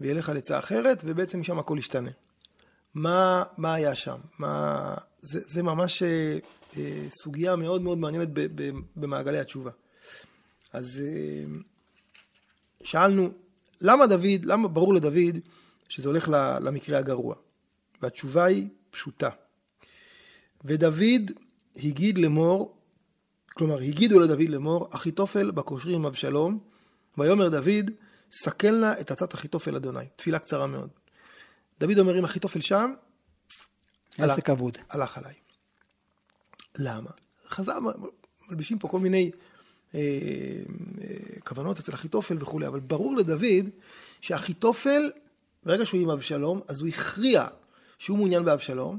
וילך 0.00 0.28
על 0.28 0.36
עצה 0.36 0.58
אחרת, 0.58 1.02
ובעצם 1.04 1.40
משם 1.40 1.58
הכל 1.58 1.76
ישתנה. 1.78 2.10
מה, 2.94 3.42
מה 3.56 3.74
היה 3.74 3.94
שם? 3.94 4.16
מה, 4.38 4.94
זה, 5.20 5.40
זה 5.46 5.62
ממש 5.62 6.02
אה, 6.02 6.38
אה, 6.76 7.06
סוגיה 7.10 7.56
מאוד 7.56 7.82
מאוד 7.82 7.98
מעניינת 7.98 8.28
ב, 8.32 8.40
ב, 8.54 8.70
במעגלי 8.96 9.38
התשובה. 9.38 9.70
אז 10.72 11.02
אה, 11.04 11.44
שאלנו, 12.82 13.30
למה 13.80 14.06
דוד, 14.06 14.44
למה 14.44 14.68
ברור 14.68 14.94
לדוד 14.94 15.38
שזה 15.88 16.08
הולך 16.08 16.28
למקרה 16.60 16.98
הגרוע? 16.98 17.34
והתשובה 18.02 18.44
היא 18.44 18.68
פשוטה. 18.90 19.30
ודוד 20.64 21.30
הגיד 21.76 22.18
לאמור, 22.18 22.76
כלומר 23.54 23.78
הגידו 23.78 24.20
לדוד 24.20 24.48
לאמור, 24.48 24.88
אחיתופל 24.92 25.50
בקושרים 25.50 25.94
עם 25.94 26.06
אבשלום, 26.06 26.58
ויאמר 27.18 27.48
דוד, 27.48 27.90
סכל 28.30 28.70
נא 28.70 28.92
את 29.00 29.10
עצת 29.10 29.34
אחיתופל 29.34 29.76
אדוני. 29.76 30.04
תפילה 30.16 30.38
קצרה 30.38 30.66
מאוד. 30.66 30.88
דוד 31.80 31.98
אומר, 31.98 32.18
אם 32.18 32.24
אחיתופל 32.24 32.60
שם, 32.60 32.94
עסק 34.18 34.50
אבוד. 34.50 34.78
הלך 34.90 35.18
עליי. 35.18 35.34
למה? 36.78 37.10
חז"ל 37.48 37.78
מלבישים 38.48 38.78
פה 38.78 38.88
כל 38.88 38.98
מיני 38.98 39.30
אה, 39.94 40.00
אה, 41.00 41.40
כוונות 41.44 41.78
אצל 41.78 41.94
אחיתופל 41.94 42.36
וכולי, 42.40 42.66
אבל 42.66 42.80
ברור 42.80 43.16
לדוד 43.16 43.70
שאחיתופל, 44.20 45.10
ברגע 45.64 45.86
שהוא 45.86 46.00
עם 46.00 46.10
אבשלום, 46.10 46.60
אז 46.68 46.80
הוא 46.80 46.88
הכריע 46.88 47.46
שהוא 47.98 48.18
מעוניין 48.18 48.44
באבשלום, 48.44 48.98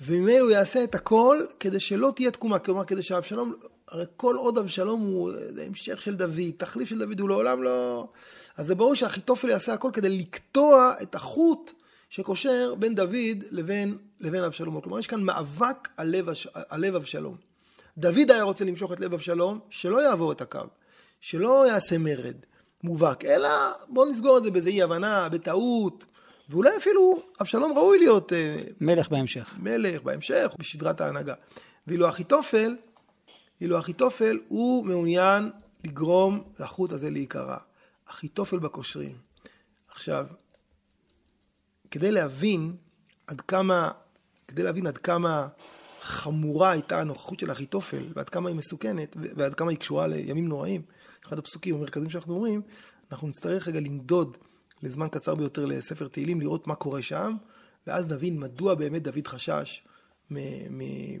וממילא 0.00 0.38
הוא 0.38 0.50
יעשה 0.50 0.84
את 0.84 0.94
הכל 0.94 1.38
כדי 1.60 1.80
שלא 1.80 2.12
תהיה 2.16 2.30
תקומה, 2.30 2.58
כלומר 2.58 2.84
כדי 2.84 3.02
שאבשלום, 3.02 3.54
הרי 3.88 4.04
כל 4.16 4.36
עוד 4.36 4.58
אבשלום 4.58 5.00
הוא 5.00 5.32
המשך 5.66 6.02
של 6.02 6.16
דוד, 6.16 6.50
תחליף 6.56 6.88
של 6.88 6.98
דוד, 6.98 7.20
הוא 7.20 7.28
לעולם 7.28 7.62
לא... 7.62 8.08
אז 8.56 8.66
זה 8.66 8.74
ברור 8.74 8.94
שאחיתופל 8.94 9.48
יעשה 9.48 9.72
הכל 9.72 9.90
כדי 9.92 10.08
לקטוע 10.08 10.94
את 11.02 11.14
החוט 11.14 11.72
שקושר 12.08 12.74
בין 12.78 12.94
דוד 12.94 13.44
לבין, 13.50 13.98
לבין 14.20 14.44
אבשלום. 14.44 14.80
כלומר, 14.80 14.98
יש 14.98 15.06
כאן 15.06 15.22
מאבק 15.22 15.88
על 15.96 16.08
לב, 16.08 16.28
על 16.68 16.80
לב 16.80 16.94
אבשלום. 16.94 17.36
דוד 17.98 18.30
היה 18.30 18.42
רוצה 18.42 18.64
למשוך 18.64 18.92
את 18.92 19.00
לב 19.00 19.14
אבשלום, 19.14 19.60
שלא 19.70 20.02
יעבור 20.02 20.32
את 20.32 20.40
הקו, 20.40 20.60
שלא 21.20 21.68
יעשה 21.68 21.98
מרד 21.98 22.36
מובהק, 22.82 23.24
אלא 23.24 23.48
בואו 23.88 24.10
נסגור 24.10 24.38
את 24.38 24.44
זה 24.44 24.50
באיזה 24.50 24.70
אי 24.70 24.82
הבנה, 24.82 25.28
בטעות, 25.28 26.04
ואולי 26.48 26.76
אפילו 26.76 27.22
אבשלום 27.40 27.78
ראוי 27.78 27.98
להיות... 27.98 28.32
אה, 28.32 28.60
מלך 28.80 29.08
בהמשך. 29.08 29.54
מלך 29.58 30.02
בהמשך, 30.02 30.54
בשדרת 30.58 31.00
ההנהגה. 31.00 31.34
ואילו 31.86 32.08
אחיתופל, 32.08 32.76
אילו 33.60 33.78
אחיתופל, 33.78 34.38
הוא 34.48 34.86
מעוניין 34.86 35.50
לגרום 35.84 36.42
לחוט 36.60 36.92
הזה 36.92 37.10
להיקרע. 37.10 37.56
אחיתופל 38.10 38.58
בקושרים. 38.58 39.16
עכשיו, 39.88 40.26
כדי 41.90 42.10
להבין 42.10 42.76
עד 43.26 43.40
כמה, 43.40 43.90
כדי 44.48 44.62
להבין 44.62 44.86
עד 44.86 44.98
כמה 44.98 45.48
חמורה 46.02 46.70
הייתה 46.70 47.00
הנוכחות 47.00 47.40
של 47.40 47.52
אחיתופל, 47.52 48.04
ועד 48.14 48.28
כמה 48.28 48.48
היא 48.48 48.56
מסוכנת, 48.56 49.16
ועד 49.36 49.54
כמה 49.54 49.70
היא 49.70 49.78
קשורה 49.78 50.06
לימים 50.06 50.48
נוראים, 50.48 50.82
אחד 51.28 51.38
הפסוקים 51.38 51.74
המרכזיים 51.74 52.10
שאנחנו 52.10 52.34
אומרים, 52.34 52.62
אנחנו 53.12 53.28
נצטרך 53.28 53.68
רגע 53.68 53.80
לנדוד 53.80 54.36
לזמן 54.82 55.08
קצר 55.08 55.34
ביותר 55.34 55.66
לספר 55.66 56.08
תהילים, 56.08 56.40
לראות 56.40 56.66
מה 56.66 56.74
קורה 56.74 57.02
שם, 57.02 57.36
ואז 57.86 58.06
נבין 58.06 58.40
מדוע 58.40 58.74
באמת 58.74 59.02
דוד 59.02 59.26
חשש 59.26 59.82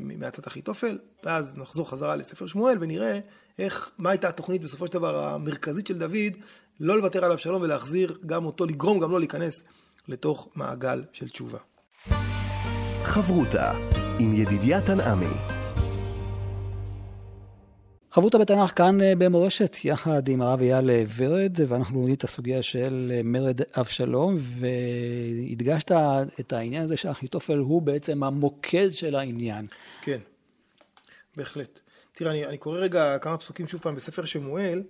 מעצת 0.00 0.46
אחיתופל, 0.46 0.98
ואז 1.24 1.56
נחזור 1.56 1.90
חזרה 1.90 2.16
לספר 2.16 2.46
שמואל 2.46 2.76
ונראה 2.80 3.20
איך, 3.58 3.90
מה 3.98 4.10
הייתה 4.10 4.28
התוכנית 4.28 4.62
בסופו 4.62 4.86
של 4.86 4.92
דבר 4.92 5.24
המרכזית 5.24 5.86
של 5.86 5.98
דוד, 5.98 6.36
לא 6.80 6.96
לוותר 6.96 7.24
על 7.24 7.32
אבשלום 7.32 7.62
ולהחזיר 7.62 8.18
גם 8.26 8.44
אותו, 8.44 8.66
לגרום 8.66 9.00
גם 9.00 9.10
לו 9.10 9.18
להיכנס 9.18 9.64
לתוך 10.08 10.48
מעגל 10.54 11.04
של 11.12 11.28
תשובה. 11.28 11.58
חברותה 13.02 13.72
עם 14.18 14.32
ידידיה 14.34 14.86
תנעמי 14.86 15.58
חברותה 18.10 18.38
בתנ"ך 18.38 18.72
כאן 18.76 19.00
אה, 19.00 19.12
במורשת, 19.18 19.76
יחד 19.84 20.28
עם 20.28 20.42
הרב 20.42 20.60
אייל 20.60 20.90
ורד, 21.16 21.56
ואנחנו 21.68 21.94
לומדים 21.94 22.14
את 22.14 22.24
הסוגיה 22.24 22.62
של 22.62 23.12
אה, 23.14 23.20
מרד 23.24 23.60
אבשלום, 23.80 24.36
והדגשת 24.38 25.92
את 26.40 26.52
העניין 26.52 26.82
הזה 26.82 26.96
שאחיתופל 26.96 27.58
הוא 27.58 27.82
בעצם 27.82 28.22
המוקד 28.22 28.90
של 28.90 29.14
העניין. 29.14 29.66
כן, 30.02 30.18
בהחלט. 31.36 31.80
תראה, 32.12 32.30
אני, 32.30 32.46
אני 32.46 32.58
קורא 32.58 32.78
רגע 32.78 33.18
כמה 33.18 33.38
פסוקים 33.38 33.68
שוב 33.68 33.80
פעם 33.80 33.94
בספר 33.94 34.24
שמואל. 34.24 34.82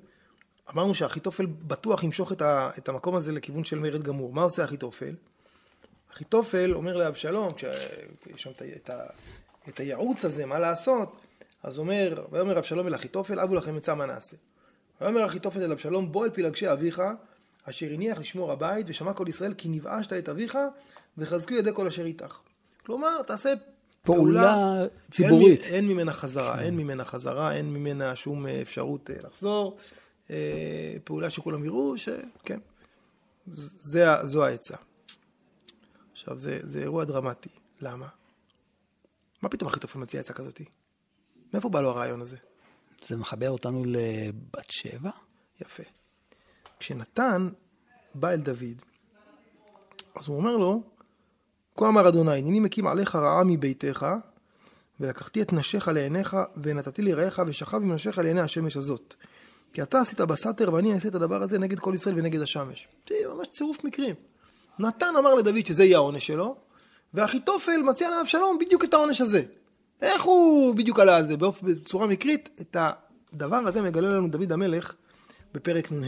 אמרנו 0.72 0.94
שאחיתופל 0.94 1.46
בטוח 1.46 2.02
ימשוך 2.02 2.32
את, 2.32 2.42
ה, 2.42 2.70
את 2.78 2.88
המקום 2.88 3.14
הזה 3.14 3.32
לכיוון 3.32 3.64
של 3.64 3.78
מרד 3.78 4.02
גמור. 4.02 4.32
מה 4.32 4.42
עושה 4.42 4.64
אחיתופל? 4.64 5.14
אחיתופל 6.12 6.74
אומר 6.74 6.96
לאבשלום, 6.96 7.48
כשיש 7.52 8.42
שם 8.42 8.50
את, 8.76 8.90
ה, 8.90 9.02
את 9.68 9.80
הייעוץ 9.80 10.24
הזה, 10.24 10.46
מה 10.46 10.58
לעשות, 10.58 11.16
אז 11.62 11.78
אומר, 11.78 12.24
ויאמר 12.30 12.58
אבשלום 12.58 12.86
אל 12.86 12.94
אחיתופל, 12.94 13.40
אבו 13.40 13.54
לכם 13.54 13.76
עצה 13.76 13.94
מה 13.94 14.06
נעשה. 14.06 14.36
ויאמר 15.00 15.26
אחיתופל 15.26 15.62
אל 15.62 15.72
אבשלום, 15.72 16.12
בוא 16.12 16.24
אל 16.24 16.30
פילגשי 16.30 16.72
אביך, 16.72 17.02
אשר 17.64 17.86
הניח 17.92 18.18
לשמור 18.18 18.52
הבית, 18.52 18.86
ושמע 18.88 19.12
כל 19.12 19.28
ישראל 19.28 19.54
כי 19.54 19.68
נבאשת 19.68 20.12
את 20.12 20.28
אביך, 20.28 20.58
וחזקו 21.18 21.54
ידי 21.54 21.70
כל 21.74 21.86
אשר 21.86 22.04
איתך. 22.04 22.38
כלומר, 22.86 23.22
תעשה 23.22 23.52
פעולה, 24.02 24.42
פעולה 24.42 24.86
ציבורית. 25.10 25.60
אין, 25.60 25.74
אין 25.74 25.88
ממנה 25.88 26.12
חזרה. 26.12 26.60
אין 26.60 26.76
ממנה 26.76 27.04
חזרה, 27.04 27.54
אין 27.54 27.72
ממנה 27.72 28.16
שום 28.16 28.46
אפשרות 28.46 29.10
אה, 29.10 29.16
לחזור. 29.24 29.76
אה, 30.30 30.96
פעולה 31.04 31.30
שכולם 31.30 31.64
יראו, 31.64 31.98
שכן, 31.98 32.58
זה, 33.46 34.04
זו 34.24 34.44
העצה. 34.44 34.76
עכשיו, 36.12 36.38
זה, 36.38 36.58
זה 36.62 36.80
אירוע 36.82 37.04
דרמטי. 37.04 37.48
למה? 37.80 38.08
מה 39.42 39.48
פתאום 39.48 39.70
אחיתופל 39.70 39.98
מציע 39.98 40.20
עצה 40.20 40.32
כזאתי? 40.32 40.64
מאיפה 41.52 41.68
בא 41.68 41.80
לו 41.80 41.88
הרעיון 41.88 42.20
הזה? 42.20 42.36
זה 43.06 43.16
מחבר 43.16 43.50
אותנו 43.50 43.84
לבת 43.86 44.70
שבע? 44.70 45.10
יפה. 45.60 45.82
כשנתן 46.78 47.48
בא 48.14 48.30
אל 48.30 48.40
דוד, 48.40 48.82
אז 50.14 50.28
הוא 50.28 50.36
אומר 50.36 50.56
לו, 50.56 50.82
כה 51.76 51.88
אמר 51.88 52.08
אדוני, 52.08 52.38
הנני 52.38 52.60
מקים 52.60 52.86
עליך 52.86 53.16
רעה 53.16 53.44
מביתך, 53.44 54.06
ולקחתי 55.00 55.42
את 55.42 55.52
נשיך 55.52 55.88
לעיניך, 55.88 56.36
ונתתי 56.62 57.02
לרעך, 57.02 57.40
ושכב 57.46 57.76
עם 57.76 57.92
נשיך 57.92 58.18
לעיני 58.18 58.40
השמש 58.40 58.76
הזאת. 58.76 59.14
כי 59.72 59.82
אתה 59.82 60.00
עשית 60.00 60.20
בסתר, 60.20 60.74
ואני 60.74 60.94
אעשה 60.94 61.08
את 61.08 61.14
הדבר 61.14 61.42
הזה 61.42 61.58
נגד 61.58 61.78
כל 61.78 61.92
ישראל 61.94 62.18
ונגד 62.18 62.40
השמש. 62.40 62.88
זה 63.08 63.14
ממש 63.34 63.48
צירוף 63.48 63.84
מקרים. 63.84 64.14
נתן 64.78 65.14
אמר 65.18 65.34
לדוד 65.34 65.66
שזה 65.66 65.84
יהיה 65.84 65.96
העונש 65.96 66.26
שלו, 66.26 66.56
ואחיתופל 67.14 67.82
מציע 67.82 68.10
לאבשלום 68.10 68.58
בדיוק 68.58 68.84
את 68.84 68.94
העונש 68.94 69.20
הזה. 69.20 69.42
איך 70.02 70.22
הוא 70.22 70.76
בדיוק 70.76 71.00
עלה 71.00 71.16
על 71.16 71.26
זה? 71.26 71.34
בצורה 71.62 72.06
מקרית, 72.06 72.48
את 72.60 72.76
הדבר 73.32 73.56
הזה 73.56 73.82
מגלה 73.82 74.08
לנו 74.08 74.28
דוד 74.28 74.52
המלך 74.52 74.94
בפרק 75.54 75.92
נ"ה. 75.92 76.06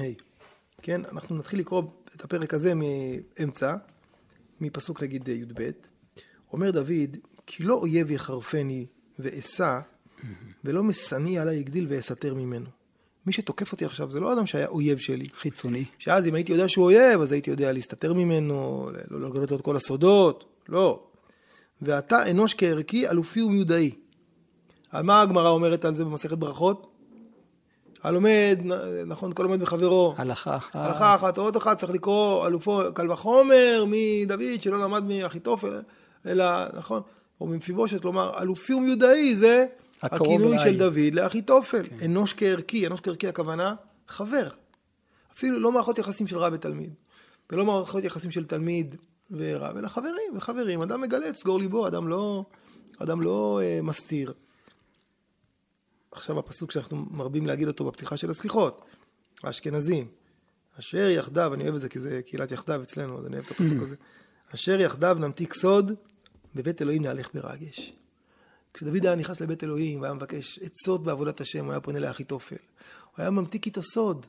כן, 0.83 1.00
אנחנו 1.05 1.37
נתחיל 1.37 1.59
לקרוא 1.59 1.83
את 2.17 2.25
הפרק 2.25 2.55
הזה 2.55 2.73
מאמצע, 2.75 3.76
מפסוק 4.61 5.02
נגיד 5.02 5.29
י"ב. 5.29 5.71
אומר 6.52 6.71
דוד, 6.71 7.17
כי 7.47 7.62
לא 7.62 7.75
אויב 7.75 8.11
יחרפני 8.11 8.87
ואשא, 9.19 9.79
ולא 10.64 10.83
משנאי 10.83 11.38
עלי 11.38 11.55
יגדיל 11.55 11.87
ואסתר 11.88 12.35
ממנו. 12.35 12.67
מי 13.27 13.33
שתוקף 13.33 13.73
אותי 13.73 13.85
עכשיו 13.85 14.11
זה 14.11 14.21
לא 14.21 14.33
אדם 14.33 14.47
שהיה 14.47 14.67
אויב 14.67 14.99
שלי. 14.99 15.29
חיצוני. 15.41 15.85
שאז 15.99 16.29
אם 16.29 16.35
הייתי 16.35 16.53
יודע 16.53 16.69
שהוא 16.69 16.85
אויב, 16.85 17.21
אז 17.21 17.33
הייתי 17.33 17.50
יודע 17.50 17.73
להסתתר 17.73 18.12
ממנו, 18.12 18.91
לא 19.11 19.29
לגלות 19.29 19.53
את 19.53 19.61
כל 19.61 19.77
הסודות, 19.77 20.45
לא. 20.69 21.03
ואתה 21.83 22.31
אנוש 22.31 22.55
כערכי, 22.55 23.09
אלופי 23.09 23.43
ומיודעי. 23.43 23.91
על 24.91 25.03
מה 25.03 25.21
הגמרא 25.21 25.49
אומרת 25.49 25.85
על 25.85 25.95
זה 25.95 26.05
במסכת 26.05 26.39
ברכות? 26.39 26.87
הלומד, 28.03 28.62
נכון, 29.07 29.33
כל 29.33 29.43
לומד 29.43 29.62
מחברו. 29.62 30.15
הלכה 30.17 30.57
אחת. 30.57 30.77
הלכה 30.77 31.15
אחת, 31.15 31.39
עוד 31.39 31.57
אחת 31.57 31.77
צריך 31.77 31.93
לקרוא 31.93 32.47
אלופו, 32.47 32.83
קל 32.95 33.11
וחומר 33.11 33.85
מדוד 33.87 34.62
שלא 34.62 34.79
למד 34.79 35.05
מאחיתופל, 35.05 35.83
אלא, 36.27 36.45
נכון, 36.77 37.03
או 37.41 37.47
ממפיבושת, 37.47 38.03
כלומר, 38.03 38.43
אלופי 38.43 38.75
ומיודעי 38.75 39.37
זה 39.37 39.67
הכינוי. 40.02 40.59
של 40.59 40.78
דוד 40.78 41.14
לאחיתופל. 41.14 41.87
אנוש 42.04 42.35
כערכי, 42.35 42.87
אנוש 42.87 43.00
כערכי 43.00 43.28
הכוונה, 43.28 43.75
חבר. 44.09 44.49
אפילו 45.33 45.61
לא 45.61 45.73
מערכות 45.73 45.99
יחסים 45.99 46.26
של 46.26 46.38
רב 46.38 46.52
ותלמיד, 46.52 46.95
ולא 47.50 47.64
מערכות 47.64 48.04
יחסים 48.04 48.30
של 48.30 48.45
תלמיד 48.45 48.97
ורב, 49.30 49.76
אלא 49.76 49.88
חברים 49.88 50.37
וחברים. 50.37 50.83
אדם 50.83 51.00
מגלה 51.00 51.28
את 51.28 51.37
סגור 51.37 51.59
ליבו, 51.59 51.87
אדם 51.87 52.09
לא, 52.09 52.45
אדם 52.99 53.23
לא 53.23 53.61
אה, 53.62 53.83
מסתיר. 53.83 54.33
עכשיו 56.11 56.38
הפסוק 56.38 56.71
שאנחנו 56.73 57.07
מרבים 57.11 57.47
להגיד 57.47 57.69
אותו 57.69 57.85
בפתיחה 57.85 58.16
של 58.16 58.30
הסליחות, 58.30 58.85
האשכנזים. 59.42 60.09
אשר 60.78 61.09
יחדיו, 61.09 61.54
אני 61.54 61.62
אוהב 61.62 61.75
את 61.75 61.80
זה 61.80 61.88
כי 61.88 61.99
זה 61.99 62.21
קהילת 62.26 62.52
יחדיו 62.52 62.83
אצלנו, 62.83 63.19
אז 63.19 63.26
אני 63.26 63.35
אוהב 63.35 63.47
את 63.47 63.50
הפסוק 63.50 63.83
הזה. 63.87 63.97
אשר 64.54 64.80
יחדיו 64.80 65.16
נמתיק 65.21 65.54
סוד, 65.54 65.92
בבית 66.54 66.83
אלוהים 66.83 67.02
נהלך 67.02 67.35
ברגש. 67.35 67.92
כשדוד 68.75 69.07
היה 69.07 69.15
נכנס 69.15 69.41
לבית 69.41 69.65
אלוהים 69.65 70.00
והיה 70.00 70.15
מבקש 70.15 70.59
עצות 70.59 71.03
בעבודת 71.05 71.41
השם, 71.41 71.65
הוא 71.65 71.73
היה 71.73 71.81
פונה 71.81 71.99
לאחיתופל. 71.99 72.57
הוא 73.05 73.15
היה 73.19 73.31
ממתיק 73.31 73.67
איתו 73.67 73.83
סוד. 73.83 74.27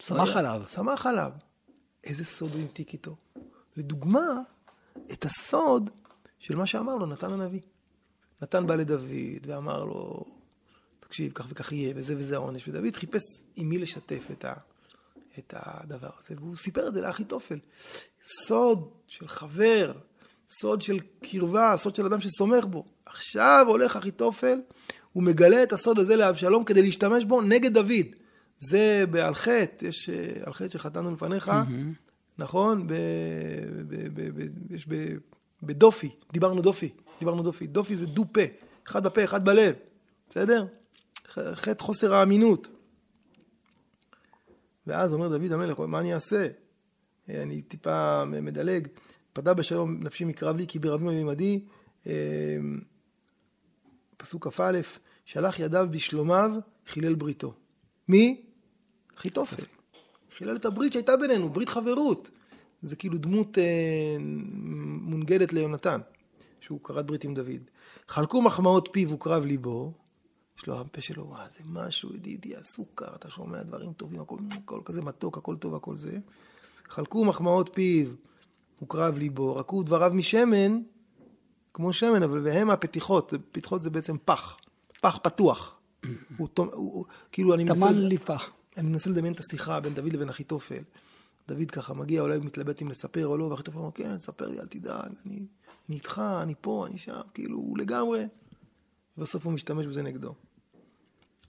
שמח 0.00 0.28
היה- 0.28 0.38
עליו. 0.38 0.62
שמח 0.68 1.06
עליו. 1.06 1.32
איזה 2.04 2.24
סוד 2.24 2.52
הוא 2.52 2.60
המתיק 2.60 2.92
איתו? 2.92 3.16
לדוגמה, 3.76 4.26
את 5.12 5.24
הסוד 5.24 5.90
של 6.38 6.56
מה 6.56 6.66
שאמר 6.66 6.96
לו 6.96 7.06
נתן 7.06 7.32
הנביא. 7.32 7.60
נתן 8.42 8.66
בא 8.66 8.74
לדוד 8.74 9.04
ואמר 9.46 9.84
לו, 9.84 10.24
תקשיב, 11.00 11.32
כך 11.32 11.46
וכך 11.48 11.72
יהיה, 11.72 11.92
וזה 11.96 12.14
וזה 12.16 12.34
העונש. 12.34 12.68
ודוד 12.68 12.96
חיפש 12.96 13.22
עם 13.56 13.68
מי 13.68 13.78
לשתף 13.78 14.26
את, 14.32 14.44
ה, 14.44 14.54
את 15.38 15.54
הדבר 15.56 16.10
הזה, 16.18 16.34
והוא 16.40 16.56
סיפר 16.56 16.88
את 16.88 16.94
זה 16.94 17.00
לאחיתופל. 17.00 17.58
סוד 18.46 18.90
של 19.06 19.28
חבר, 19.28 19.92
סוד 20.60 20.82
של 20.82 21.00
קרבה, 21.22 21.74
סוד 21.76 21.94
של 21.94 22.06
אדם 22.06 22.20
שסומך 22.20 22.64
בו. 22.64 22.84
עכשיו 23.10 23.64
הולך 23.68 23.96
אחיתופל, 23.96 24.60
הוא 25.12 25.22
מגלה 25.22 25.62
את 25.62 25.72
הסוד 25.72 25.98
הזה 25.98 26.16
לאבשלום 26.16 26.64
כדי 26.64 26.82
להשתמש 26.82 27.24
בו 27.24 27.40
נגד 27.40 27.74
דוד. 27.74 28.06
זה 28.58 29.04
ועל 29.10 29.34
חטא, 29.34 29.84
יש 29.84 30.10
אה, 30.10 30.32
על 30.44 30.52
חטא 30.52 30.68
שחטאנו 30.68 31.10
לפניך, 31.14 31.52
נכון? 32.38 32.86
ב, 32.86 32.92
ב, 33.88 34.08
ב, 34.14 34.42
ב, 34.42 34.74
יש 34.74 34.86
ב, 34.88 34.94
בדופי, 35.62 36.10
דיברנו 36.32 36.62
דופי, 36.62 36.88
דיברנו 37.18 37.42
דופי. 37.42 37.66
דופי 37.66 37.96
זה 37.96 38.06
דו 38.06 38.24
פה, 38.32 38.40
אחד 38.86 39.04
בפה, 39.04 39.24
אחד 39.24 39.44
בלב, 39.44 39.74
בסדר? 40.28 40.66
חטא 41.54 41.82
חוסר 41.82 42.14
האמינות. 42.14 42.68
ואז 44.86 45.12
אומר 45.12 45.28
דוד 45.28 45.52
המלך, 45.52 45.80
מה 45.80 46.00
אני 46.00 46.14
אעשה? 46.14 46.48
אה, 47.28 47.42
אני 47.42 47.62
טיפה 47.62 48.24
מדלג. 48.24 48.88
פדה 49.32 49.54
בשלום 49.54 50.02
נפשי 50.02 50.24
מקרב 50.24 50.56
לי, 50.56 50.66
כי 50.66 50.78
ברבים 50.78 51.08
עמדי. 51.08 51.60
פסוק 54.22 54.48
כ"א, 54.48 54.80
שלח 55.24 55.58
ידיו 55.58 55.88
בשלומיו, 55.90 56.50
חילל 56.86 57.14
בריתו. 57.14 57.54
מי? 58.08 58.42
אחיתופל. 59.16 59.62
חילל 60.36 60.56
את 60.56 60.64
הברית 60.64 60.92
שהייתה 60.92 61.16
בינינו, 61.16 61.48
ברית 61.48 61.68
חברות. 61.68 62.30
זה 62.82 62.96
כאילו 62.96 63.18
דמות 63.18 63.58
אה, 63.58 64.16
מונגדת 65.00 65.52
ליונתן, 65.52 66.00
שהוא 66.60 66.80
כרת 66.84 67.06
ברית 67.06 67.24
עם 67.24 67.34
דוד. 67.34 67.60
חלקו 68.08 68.42
מחמאות 68.42 68.88
פיו 68.92 69.12
וקרב 69.12 69.44
ליבו, 69.44 69.92
יש 70.58 70.66
לו 70.66 70.80
הפה 70.80 71.00
שלו, 71.00 71.26
וואו, 71.26 71.44
זה 71.58 71.64
משהו, 71.66 72.14
ידידי, 72.14 72.56
הסוכר, 72.56 73.14
אתה 73.14 73.30
שומע 73.30 73.62
דברים 73.62 73.92
טובים, 73.92 74.20
הכל, 74.20 74.36
הכל 74.50 74.80
כזה 74.84 75.02
מתוק, 75.02 75.38
הכל 75.38 75.56
טוב, 75.56 75.74
הכל 75.74 75.96
זה. 75.96 76.18
חלקו 76.88 77.24
מחמאות 77.24 77.70
פיו 77.74 78.08
וקרב 78.82 79.18
ליבו, 79.18 79.56
רקו 79.56 79.82
דבריו 79.82 80.10
משמן, 80.14 80.80
כמו 81.74 81.92
שמן, 81.92 82.22
אבל 82.22 82.40
והם 82.44 82.70
הפתיחות, 82.70 83.32
פתיחות 83.52 83.82
זה 83.82 83.90
בעצם 83.90 84.16
פח, 84.24 84.56
פח 85.00 85.18
פתוח. 85.22 85.76
הוא, 86.36 86.48
הוא, 86.58 86.66
הוא, 86.72 87.04
כאילו, 87.32 87.54
אני 87.54 87.64
מנסה, 87.64 87.80
תמן 87.80 87.98
ליפח. 87.98 88.50
אני 88.76 88.88
מנסה 88.88 89.10
לדמיין 89.10 89.34
את 89.34 89.40
השיחה 89.40 89.80
בין 89.80 89.94
דוד 89.94 90.12
לבין 90.12 90.28
אחיתופל. 90.28 90.82
דוד 91.48 91.70
ככה 91.70 91.94
מגיע, 91.94 92.22
אולי 92.22 92.38
מתלבט 92.38 92.82
אם 92.82 92.88
לספר 92.88 93.26
או 93.26 93.36
לא, 93.36 93.44
ואחיתופל 93.44 93.78
אומר, 93.78 93.90
כן, 93.94 94.18
ספר 94.18 94.48
לי, 94.48 94.60
אל 94.60 94.66
תדאג, 94.66 95.10
אני, 95.26 95.46
אני 95.88 95.96
איתך, 95.96 96.22
אני 96.42 96.54
פה, 96.60 96.86
אני 96.86 96.98
שם, 96.98 97.20
כאילו, 97.34 97.56
הוא 97.56 97.78
לגמרי. 97.78 98.24
ובסוף 99.18 99.44
הוא 99.44 99.52
משתמש 99.52 99.86
בזה 99.86 100.02
נגדו. 100.02 100.34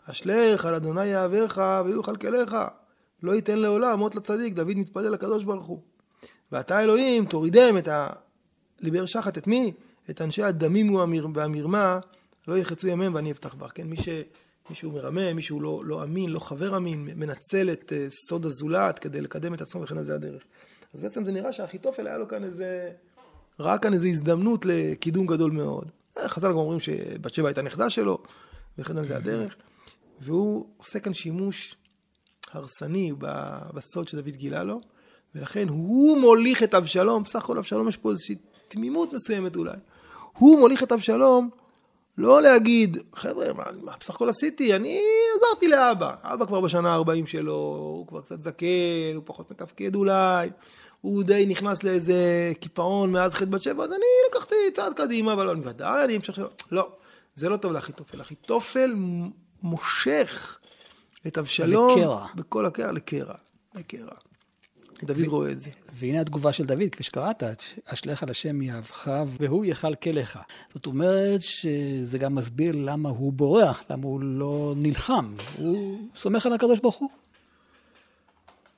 אשליך 0.05 0.65
על 0.65 0.75
אדוני 0.75 1.05
יאהבך 1.05 1.81
ויהיו 1.85 2.03
כלכליך. 2.03 2.55
לא 3.23 3.31
ייתן 3.31 3.59
לעולם 3.59 3.99
מות 3.99 4.15
לצדיק, 4.15 4.53
דוד 4.53 4.77
מתפלל 4.77 5.09
לקדוש 5.09 5.43
ברוך 5.43 5.65
הוא. 5.65 5.81
ואתה 6.51 6.81
אלוהים 6.81 7.25
תורידם 7.25 7.75
את 7.77 7.87
ה... 7.87 8.09
לבאר 8.79 9.05
שחת, 9.05 9.37
את 9.37 9.47
מי? 9.47 9.73
את 10.09 10.21
אנשי 10.21 10.43
הדמים 10.43 10.95
והמר... 10.95 11.25
והמרמה, 11.33 11.99
לא 12.47 12.57
יחצו 12.57 12.87
ימיהם 12.87 13.15
ואני 13.15 13.31
אפתח 13.31 13.53
בך. 13.53 13.71
כן, 13.75 13.87
מי 13.87 13.97
ש... 13.97 14.09
מישהו 14.69 14.91
מרמה, 14.91 15.33
מישהו 15.33 15.61
לא, 15.61 15.81
לא 15.85 16.03
אמין, 16.03 16.29
לא 16.29 16.39
חבר 16.39 16.77
אמין, 16.77 17.09
מנצל 17.15 17.69
את 17.71 17.91
uh, 17.91 18.13
סוד 18.27 18.45
הזולת 18.45 18.99
כדי 18.99 19.21
לקדם 19.21 19.53
את 19.53 19.61
עצמו 19.61 19.81
וכן 19.81 19.97
על 19.97 20.03
זה 20.03 20.15
הדרך. 20.15 20.43
אז 20.93 21.01
בעצם 21.01 21.25
זה 21.25 21.31
נראה 21.31 21.53
שאחיתופל 21.53 22.07
היה 22.07 22.17
לו 22.17 22.27
כאן 22.27 22.43
איזה... 22.43 22.91
ראה 23.59 23.77
כאן 23.77 23.93
איזו 23.93 24.07
הזדמנות 24.07 24.65
לקידום 24.65 25.27
גדול 25.27 25.51
מאוד. 25.51 25.87
אה, 26.17 26.29
חז"ל 26.29 26.47
גם 26.47 26.57
אומרים 26.57 26.79
שבת 26.79 27.33
שבע 27.33 27.47
הייתה 27.47 27.61
נכדה 27.61 27.89
שלו, 27.89 28.17
וכן 28.77 28.97
על 28.97 29.07
זה 29.07 29.17
הדרך. 29.17 29.55
והוא 30.19 30.65
עושה 30.77 30.99
כאן 30.99 31.13
שימוש 31.13 31.75
הרסני 32.51 33.13
בסוד 33.73 34.07
שדוד 34.07 34.35
גילה 34.35 34.63
לו, 34.63 34.79
ולכן 35.35 35.69
הוא 35.69 36.17
מוליך 36.17 36.63
את 36.63 36.73
אבשלום, 36.73 37.23
בסך 37.23 37.43
הכל 37.43 37.57
אבשלום 37.57 37.89
יש 37.89 37.97
פה 37.97 38.11
איזושהי 38.11 38.35
תמימות 38.69 39.13
מסוימת 39.13 39.55
אולי. 39.55 39.77
הוא 40.37 40.59
מוליך 40.59 40.83
את 40.83 40.91
אבשלום 40.91 41.49
לא 42.17 42.41
להגיד, 42.41 42.97
חבר'ה, 43.15 43.53
מה, 43.53 43.63
מה 43.83 43.91
בסך 43.99 44.15
הכל 44.15 44.29
עשיתי? 44.29 44.75
אני 44.75 45.01
עזרתי 45.35 45.67
לאבא. 45.67 46.15
אבא 46.23 46.45
כבר 46.45 46.61
בשנה 46.61 46.95
ה-40 46.95 47.27
שלו, 47.27 47.53
הוא 47.53 48.07
כבר 48.07 48.21
קצת 48.21 48.41
זקן, 48.41 49.15
הוא 49.15 49.23
פחות 49.25 49.51
מתפקד 49.51 49.95
אולי. 49.95 50.49
הוא 51.01 51.23
די 51.23 51.45
נכנס 51.47 51.83
לאיזה 51.83 52.51
קיפאון 52.59 53.11
מאז 53.11 53.33
חטא 53.33 53.45
בת 53.45 53.61
שבע, 53.61 53.83
אז 53.83 53.91
אני 53.91 54.05
לקחתי 54.29 54.55
צעד 54.73 54.93
קדימה, 54.93 55.33
אבל 55.33 55.49
אני 55.49 55.61
ודאי, 55.63 56.03
אני 56.03 56.17
שלו. 56.21 56.47
לא, 56.71 56.89
זה 57.35 57.49
לא 57.49 57.57
טוב 57.57 57.71
לאחיתופל. 57.71 58.21
אחיתופל 58.21 58.95
מושך 59.63 60.59
את 61.27 61.37
אבשלום 61.37 61.99
לקרע. 61.99 62.27
בכל 62.35 62.65
הקרע, 62.65 62.91
לקרע, 62.91 63.35
לקרע. 63.75 64.15
דוד 65.03 65.27
רואה 65.27 65.51
את 65.51 65.59
זה. 65.59 65.69
והנה 65.93 66.21
התגובה 66.21 66.53
של 66.53 66.65
דוד, 66.65 66.89
כפי 66.91 67.03
שקראת, 67.03 67.43
אשליך 67.85 68.23
על 68.23 68.29
השם 68.29 68.61
יאהבך 68.61 69.23
והוא 69.27 69.65
יכלכלך. 69.65 70.39
זאת 70.73 70.85
אומרת 70.85 71.41
שזה 71.41 72.17
גם 72.17 72.35
מסביר 72.35 72.75
למה 72.75 73.09
הוא 73.09 73.33
בורח, 73.33 73.83
למה 73.89 74.03
הוא 74.03 74.21
לא 74.21 74.73
נלחם. 74.77 75.33
הוא 75.57 75.99
סומך 76.15 76.45
על 76.45 76.53
הקדוש 76.53 76.79
ברוך 76.79 76.97
הוא. 76.97 77.09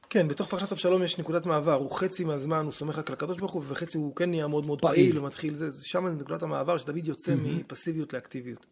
כן, 0.10 0.28
בתוך 0.28 0.50
פרשת 0.50 0.72
אבשלום 0.72 1.04
יש 1.04 1.20
נקודת 1.20 1.46
מעבר, 1.46 1.74
הוא 1.74 1.92
חצי 1.92 2.24
מהזמן 2.24 2.64
הוא 2.64 2.72
סומך 2.72 2.98
רק 2.98 3.08
על 3.08 3.14
הקדוש 3.14 3.38
ברוך 3.38 3.52
הוא, 3.52 3.64
וחצי 3.68 3.98
הוא 3.98 4.16
כן 4.16 4.30
נהיה 4.30 4.48
מאוד 4.48 4.66
מאוד 4.66 4.82
פעיל. 4.82 4.96
פעיל, 4.96 5.20
ומתחיל 5.20 5.54
זה, 5.54 5.72
זה 5.72 5.86
שם 5.86 6.08
נקודת 6.08 6.44
המעבר 6.44 6.78
שדוד 6.78 7.08
יוצא 7.08 7.36
מפסיביות 7.36 8.14
לאקטיביות. 8.14 8.66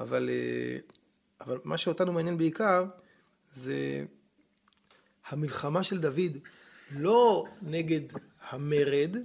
אבל, 0.00 0.30
אה, 0.32 0.78
אבל 1.40 1.58
מה 1.64 1.78
שאותנו 1.78 2.12
מעניין 2.12 2.38
בעיקר, 2.38 2.84
זה 3.52 4.04
המלחמה 5.28 5.82
של 5.82 6.00
דוד, 6.00 6.38
לא 6.96 7.44
נגד 7.62 8.00
המרד, 8.50 9.16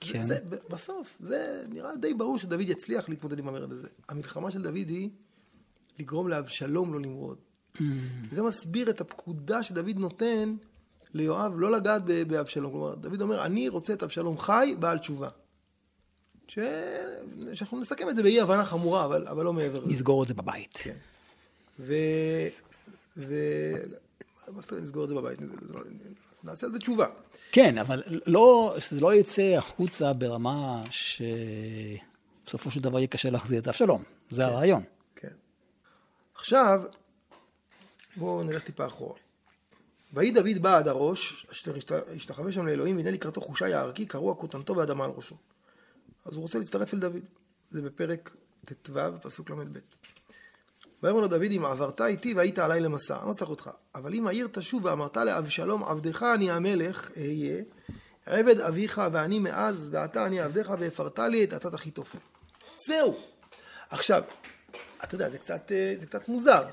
כן. 0.00 0.22
זה, 0.22 0.34
זה, 0.50 0.56
בסוף, 0.70 1.16
זה 1.20 1.64
נראה 1.68 1.96
די 1.96 2.14
ברור 2.14 2.38
שדוד 2.38 2.60
יצליח 2.60 3.08
להתמודד 3.08 3.38
עם 3.38 3.48
המרד 3.48 3.72
הזה. 3.72 3.88
המלחמה 4.08 4.50
של 4.50 4.62
דוד 4.62 4.88
היא 4.88 5.10
לגרום 5.98 6.28
לאבשלום 6.28 6.92
לא 6.92 7.00
למרוד. 7.00 7.38
זה 8.30 8.42
מסביר 8.42 8.90
את 8.90 9.00
הפקודה 9.00 9.62
שדוד 9.62 9.96
נותן 9.96 10.54
ליואב 11.14 11.52
לא 11.56 11.70
לגעת 11.70 12.02
באבשלום. 12.04 12.72
כלומר, 12.72 12.94
דוד 12.94 13.22
אומר, 13.22 13.44
אני 13.44 13.68
רוצה 13.68 13.92
את 13.92 14.02
אבשלום 14.02 14.38
חי, 14.38 14.74
בעל 14.78 14.98
תשובה. 14.98 15.28
ש... 16.48 16.58
שאנחנו 17.54 17.80
נסכם 17.80 18.08
את 18.08 18.16
זה 18.16 18.22
באי 18.22 18.40
הבנה 18.40 18.64
חמורה, 18.64 19.04
אבל, 19.04 19.28
אבל 19.28 19.44
לא 19.44 19.52
מעבר. 19.52 19.86
נסגור 19.86 20.22
את 20.22 20.28
זה 20.28 20.34
בבית. 20.34 20.72
כן. 20.74 20.96
ו... 21.80 21.94
ו... 23.16 23.34
מה 24.48 24.60
זאת 24.60 24.70
אומרת 24.70 24.84
נסגור 24.84 25.04
את 25.04 25.08
זה 25.08 25.14
בבית? 25.14 25.38
נעשה 26.44 26.66
על 26.66 26.72
זה 26.72 26.78
תשובה. 26.78 27.06
כן, 27.52 27.78
אבל 27.78 28.02
לא, 28.26 28.76
שזה 28.78 29.00
לא 29.00 29.14
יצא 29.14 29.42
החוצה 29.58 30.12
ברמה 30.12 30.82
שבסופו 30.90 32.70
של 32.70 32.80
דבר 32.80 32.98
יהיה 32.98 33.06
קשה 33.06 33.30
להחזיר 33.30 33.58
את 33.58 33.64
זה 33.64 33.70
אבשלום. 33.70 34.02
זה 34.30 34.46
הרעיון. 34.46 34.82
כן. 35.16 35.28
עכשיו, 36.34 36.82
בואו 38.16 38.42
נלך 38.44 38.62
טיפה 38.64 38.86
אחורה. 38.86 39.18
ויהי 40.12 40.30
דוד 40.30 40.58
בא 40.62 40.78
עד 40.78 40.88
הראש, 40.88 41.46
אשר 41.52 41.76
השת- 41.76 41.92
השתחווה 42.16 42.52
שם 42.52 42.66
לאלוהים, 42.66 42.96
והנה 42.96 43.10
לקראתו 43.10 43.40
חושי 43.40 43.72
הערכי, 43.72 44.06
קרוע 44.06 44.34
כותנתו 44.34 44.76
ואדמה 44.76 45.04
על 45.04 45.10
ראשו. 45.10 45.36
אז 46.24 46.34
הוא 46.34 46.42
רוצה 46.42 46.58
להצטרף 46.58 46.94
אל 46.94 46.98
דוד. 46.98 47.20
זה 47.70 47.82
בפרק 47.82 48.36
ט"ו, 48.64 48.92
פסוק 49.22 49.50
ל"ב. 49.50 49.78
ויאמר 51.02 51.20
לו 51.20 51.28
דוד 51.28 51.52
אם 51.56 51.64
עברת 51.64 52.00
איתי 52.00 52.34
והיית 52.34 52.58
עלי 52.58 52.80
למסע, 52.80 53.18
אני 53.20 53.28
לא 53.28 53.32
צריך 53.32 53.50
אותך. 53.50 53.70
אבל 53.94 54.14
אם 54.14 54.26
העיר 54.26 54.48
תשוב 54.52 54.84
ואמרת 54.84 55.16
לאבשלום 55.16 55.84
עבדך 55.84 56.22
אני 56.34 56.50
המלך 56.50 57.10
אהיה, 57.16 57.62
עבד 58.26 58.60
אביך 58.60 59.00
ואני 59.12 59.38
מאז 59.38 59.88
ועתה 59.92 60.26
אני 60.26 60.40
עבדך 60.40 60.74
והפרת 60.78 61.18
לי 61.18 61.44
את 61.44 61.52
עצת 61.52 61.74
אחיתופל. 61.74 62.18
זהו. 62.86 63.16
עכשיו, 63.90 64.22
אתה 65.04 65.14
יודע, 65.14 65.30
זה 65.30 65.38
קצת, 65.38 65.72
אה, 65.72 65.94
זה 65.98 66.06
קצת 66.06 66.28
מוזר. 66.28 66.64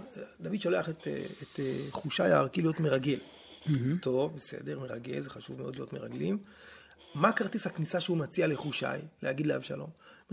דוד 0.41 0.61
שולח 0.61 0.89
את, 0.89 1.07
אה, 1.07 1.25
את 1.41 1.59
אה, 1.59 1.77
חושי 1.91 2.23
הערכי 2.23 2.61
להיות 2.61 2.79
מרגל. 2.79 3.19
Mm-hmm. 3.19 4.01
טוב, 4.01 4.35
בסדר, 4.35 4.79
מרגל, 4.79 5.21
זה 5.21 5.29
חשוב 5.29 5.61
מאוד 5.61 5.75
להיות 5.75 5.93
מרגלים. 5.93 6.37
מה 7.15 7.31
כרטיס 7.31 7.67
הכניסה 7.67 7.99
שהוא 7.99 8.17
מציע 8.17 8.47
לחושי, 8.47 8.85
להגיד 9.23 9.47
לאבשלום? 9.47 9.89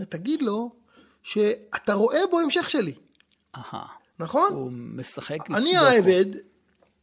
תגיד 0.09 0.41
לו 0.41 0.71
שאתה 1.23 1.93
רואה 1.93 2.19
בו 2.31 2.39
המשך 2.39 2.69
שלי. 2.69 2.93
אהה. 3.57 3.87
נכון? 4.19 4.53
הוא 4.53 4.71
משחק... 4.71 5.51
אני. 5.51 5.77
העבד 5.77 6.25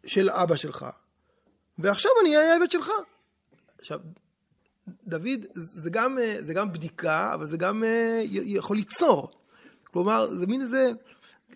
של 0.07 0.31
אבא 0.31 0.57
שלך, 0.57 0.87
ועכשיו 1.79 2.11
אני 2.23 2.37
אהיה 2.37 2.53
העבד 2.53 2.71
שלך. 2.71 2.91
עכשיו, 3.79 4.01
דוד, 5.07 5.47
זה 5.53 5.91
גם, 5.91 6.19
אה, 6.19 6.37
זה 6.41 6.55
גם 6.55 6.73
בדיקה, 6.73 7.35
אבל 7.35 7.47
זה 7.47 7.57
גם 7.57 7.85
אה, 7.85 8.21
יכול 8.31 8.77
ליצור. 8.77 9.31
כלומר, 9.85 10.35
זה 10.35 10.47
מין 10.47 10.61
איזה... 10.61 10.91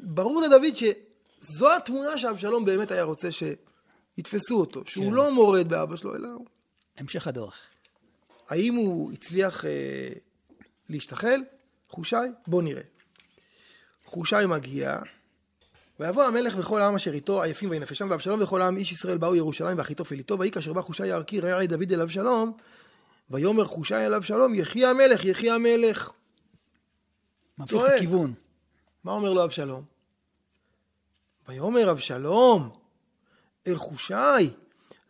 ברור 0.00 0.42
לדוד 0.42 0.74
שזו 0.76 1.72
התמונה 1.76 2.18
שאבשלום 2.18 2.64
באמת 2.64 2.90
היה 2.90 3.02
רוצה 3.02 3.28
שיתפסו 3.32 4.61
אותו, 4.61 4.82
שהוא 4.87 5.04
כן. 5.04 5.12
לא 5.12 5.32
מורד 5.32 5.68
באבא 5.68 5.96
שלו, 5.96 6.16
אלא 6.16 6.28
הוא... 6.28 6.46
המשך 6.96 7.26
הדרך. 7.26 7.54
האם 8.48 8.74
הוא 8.74 9.12
הצליח 9.12 9.64
אה, 9.64 10.11
להשתחל? 10.88 11.40
חושי? 11.88 12.16
בוא 12.46 12.62
נראה. 12.62 12.82
חושי 14.08 14.36
מגיע, 14.48 14.98
ויבוא 16.00 16.24
המלך 16.24 16.54
וכל 16.58 16.80
העם 16.80 16.94
אשר 16.94 17.12
איתו 17.12 17.42
עייפים 17.42 17.70
וינפשם, 17.70 18.10
ואבשלום 18.10 18.42
וכל 18.42 18.62
העם 18.62 18.76
איש 18.76 18.92
ישראל 18.92 19.18
באו 19.18 19.36
ירושלים 19.36 19.78
ואחיתופל 19.78 20.14
איתו, 20.14 20.38
ויהי 20.38 20.50
כאשר 20.50 20.72
בא 20.72 20.82
חושי 20.82 21.12
הערכי 21.12 21.38
את 21.38 21.68
דוד 21.68 21.92
אל 21.92 22.00
אבשלום, 22.00 22.52
ויאמר 23.30 23.64
חושי 23.64 23.94
אל 23.94 24.14
אבשלום 24.14 24.54
יחי 24.54 24.84
המלך 24.86 25.24
יחי 25.24 25.50
המלך. 25.50 26.10
צועק. 27.66 27.92
הכיוון. 27.96 28.34
מה 29.04 29.12
אומר 29.12 29.32
לו 29.32 29.44
אבשלום? 29.44 29.84
ויאמר 31.48 31.90
אבשלום 31.90 32.70
אל 33.66 33.76
חושי, 33.76 34.14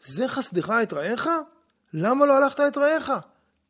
זה 0.00 0.28
חסדך 0.28 0.72
את 0.82 0.92
רעך? 0.92 1.26
למה 1.92 2.26
לא 2.26 2.32
הלכת 2.32 2.61
את 2.68 2.76
רעך? 2.78 3.11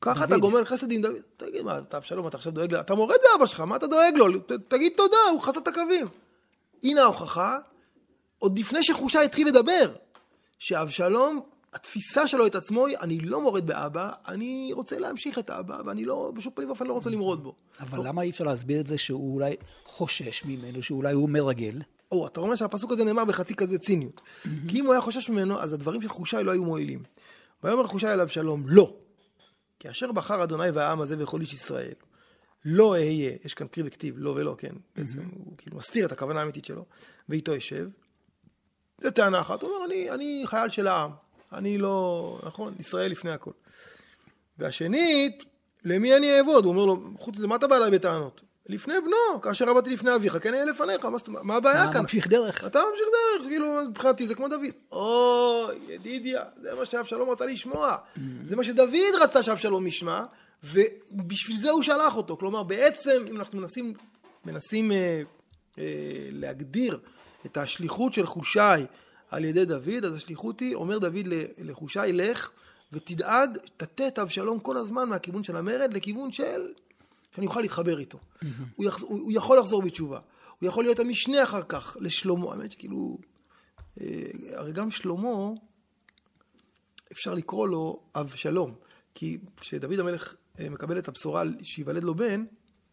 ככה 0.00 0.24
אתה. 0.24 0.38
גומל 0.38 0.64
חסד 0.64 0.92
עם 0.92 1.02
דוד. 1.02 1.20
תגיד, 1.36 1.62
מה, 1.62 1.78
אתה 1.78 1.96
אבשלום, 1.96 2.26
אתה 2.26 2.36
עכשיו 2.36 2.52
דואג 2.52 2.72
לו? 2.72 2.80
אתה 2.80 2.94
מורד 2.94 3.16
באבא 3.32 3.46
שלך, 3.46 3.60
מה 3.60 3.76
אתה 3.76 3.86
דואג 3.86 4.14
לו? 4.16 4.38
ת, 4.38 4.52
תגיד 4.68 4.92
תודה, 4.96 5.16
הוא 5.32 5.40
חצה 5.40 5.60
את 5.60 5.68
הקווים. 5.68 6.06
הנה 6.82 7.02
ההוכחה, 7.02 7.58
עוד 8.38 8.58
לפני 8.58 8.82
שחושי 8.82 9.18
התחיל 9.18 9.48
לדבר, 9.48 9.92
שאבשלום, 10.58 11.40
התפיסה 11.72 12.26
שלו 12.26 12.46
את 12.46 12.54
עצמו 12.54 12.86
היא, 12.86 12.96
אני 13.00 13.20
לא 13.20 13.40
מורד 13.40 13.66
באבא, 13.66 14.10
אני 14.28 14.70
רוצה 14.72 14.98
להמשיך 14.98 15.38
את 15.38 15.50
האבא, 15.50 15.80
ואני 15.86 16.04
לא, 16.04 16.32
בשום 16.36 16.52
פנים 16.54 16.68
ואופן 16.68 16.86
לא 16.86 16.92
רוצה 16.92 17.10
למרוד 17.10 17.42
בו. 17.42 17.54
אבל 17.80 18.08
למה 18.08 18.22
אי 18.22 18.30
אפשר 18.30 18.44
להסביר 18.44 18.80
את 18.80 18.86
זה 18.86 18.98
שהוא 18.98 19.34
אולי 19.34 19.56
חושש 19.84 20.44
ממנו, 20.44 20.82
שאולי 20.82 21.12
הוא 21.12 21.28
מרגל? 21.28 21.80
או, 22.12 22.26
אתה 22.26 22.40
אומר 22.40 22.56
שהפסוק 22.56 22.92
הזה 22.92 23.04
נאמר 23.04 23.24
בחצי 23.24 23.54
כזה 23.54 23.78
ציניות. 23.78 24.20
כי 24.68 24.80
אם 24.80 24.84
הוא 24.84 24.92
היה 24.92 25.00
חושש 25.00 25.30
ממנו, 25.30 25.60
אז 25.60 25.72
הדברים 25.72 26.02
של 26.02 26.08
חושי 26.08 26.36
לא 26.42 26.52
היו 26.52 26.64
מועילים. 26.64 27.02
ויאמר 27.64 27.86
חושי 27.86 28.06
אל 28.06 28.20
אבשלום, 28.20 28.64
לא. 28.66 28.94
כי 29.78 29.90
אשר 29.90 30.12
בחר 30.12 30.44
אדוני 30.44 30.70
והעם 30.70 31.00
הזה 31.00 31.16
וכל 31.18 31.40
איש 31.40 31.52
ישראל, 31.52 31.94
לא 32.64 32.90
אהיה, 32.90 33.32
יש 33.44 33.54
כאן 33.54 33.66
קריא 33.66 33.86
וכתיב, 33.88 34.14
לא 34.18 34.30
ולא, 34.30 34.54
כן, 34.58 34.72
בעצם 34.96 35.28
הוא 35.34 35.54
כאילו 35.58 35.76
מסתיר 35.76 36.06
את 36.06 36.12
הכוונה 36.12 36.40
האמיתית 36.40 36.64
שלו, 36.64 36.84
ואיתו 37.28 37.54
ישב. 37.54 37.88
זו 39.00 39.10
טענה 39.10 39.40
אחת, 39.40 39.62
הוא 39.62 39.70
אומר, 39.70 39.84
אני, 39.86 40.10
אני 40.10 40.42
חייל 40.46 40.68
של 40.68 40.86
העם, 40.86 41.10
אני 41.52 41.78
לא, 41.78 42.40
נכון, 42.46 42.74
ישראל 42.78 43.10
לפני 43.10 43.30
הכל. 43.30 43.52
והשנית, 44.58 45.44
למי 45.84 46.16
אני 46.16 46.38
אעבוד? 46.38 46.64
הוא 46.64 46.72
אומר 46.72 46.84
לו, 46.84 47.00
חוץ 47.18 47.36
מזה, 47.36 47.46
מה 47.46 47.56
אתה 47.56 47.66
בא 47.66 47.76
אליי 47.76 47.90
בטענות? 47.90 48.42
לפני 48.68 48.94
בנו, 49.00 49.40
כאשר 49.42 49.68
עבדתי 49.68 49.90
לפני 49.90 50.14
אביך, 50.14 50.36
כן 50.42 50.54
אהיה 50.54 50.64
לפניך, 50.64 51.04
מה? 51.04 51.42
מה 51.42 51.56
הבעיה 51.56 51.84
אתה 51.84 51.92
כאן? 51.92 52.00
ממשיך 52.00 52.28
דרך. 52.28 52.64
אתה 52.66 52.78
ממשיך 52.90 53.06
דרך, 53.12 53.48
כאילו, 53.48 53.66
מבחינתי 53.88 54.26
זה 54.26 54.34
כמו 54.34 54.48
דוד. 54.48 54.64
אוי, 54.92 55.76
ידידיה, 55.88 56.44
זה 56.62 56.74
מה 56.74 56.84
שאבשלום 56.84 57.30
רצה 57.30 57.46
לשמוע. 57.46 57.96
זה 58.44 58.56
מה 58.56 58.64
שדוד 58.64 59.14
רצה 59.20 59.42
שאבשלום 59.42 59.86
ישמע, 59.86 60.24
ובשביל 60.64 61.56
זה 61.58 61.70
הוא 61.70 61.82
שלח 61.82 62.16
אותו. 62.16 62.36
כלומר, 62.36 62.62
בעצם, 62.62 63.24
אם 63.30 63.36
אנחנו 63.36 63.60
מנסים, 63.60 63.94
מנסים 64.44 64.92
אה, 64.92 65.22
אה, 65.78 65.84
להגדיר 66.32 66.98
את 67.46 67.56
השליחות 67.56 68.12
של 68.12 68.26
חושי 68.26 68.60
על 69.30 69.44
ידי 69.44 69.64
דוד, 69.64 70.04
אז 70.04 70.14
השליחות 70.14 70.60
היא, 70.60 70.74
אומר 70.74 70.98
דוד 70.98 71.28
לחושי, 71.58 71.98
לך 72.12 72.50
ותדאג, 72.92 73.58
תטה 73.76 74.08
את 74.08 74.18
אבשלום 74.18 74.60
כל 74.60 74.76
הזמן 74.76 75.08
מהכיוון 75.08 75.42
של 75.42 75.56
המרד 75.56 75.94
לכיוון 75.94 76.32
של... 76.32 76.68
שאני 77.38 77.46
אוכל 77.46 77.60
להתחבר 77.60 77.98
איתו. 77.98 78.18
הוא, 78.76 78.86
יחז... 78.86 79.02
הוא, 79.02 79.20
הוא 79.20 79.32
יכול 79.32 79.58
לחזור 79.58 79.82
בתשובה. 79.82 80.20
הוא 80.58 80.68
יכול 80.68 80.84
להיות 80.84 80.98
המשנה 80.98 81.44
אחר 81.44 81.62
כך 81.62 81.96
לשלמה. 82.00 82.52
האמת 82.52 82.72
שכאילו, 82.72 83.18
אה, 84.00 84.06
הרי 84.52 84.72
גם 84.72 84.90
שלמה, 84.90 85.50
אפשר 87.12 87.34
לקרוא 87.34 87.68
לו 87.68 88.02
אבשלום. 88.14 88.74
כי 89.14 89.38
כשדוד 89.56 89.98
המלך 89.98 90.34
אה, 90.60 90.70
מקבל 90.70 90.98
את 90.98 91.08
הבשורה 91.08 91.40
על 91.40 91.54
שייוולד 91.62 92.04
לו 92.04 92.14
בן, 92.14 92.44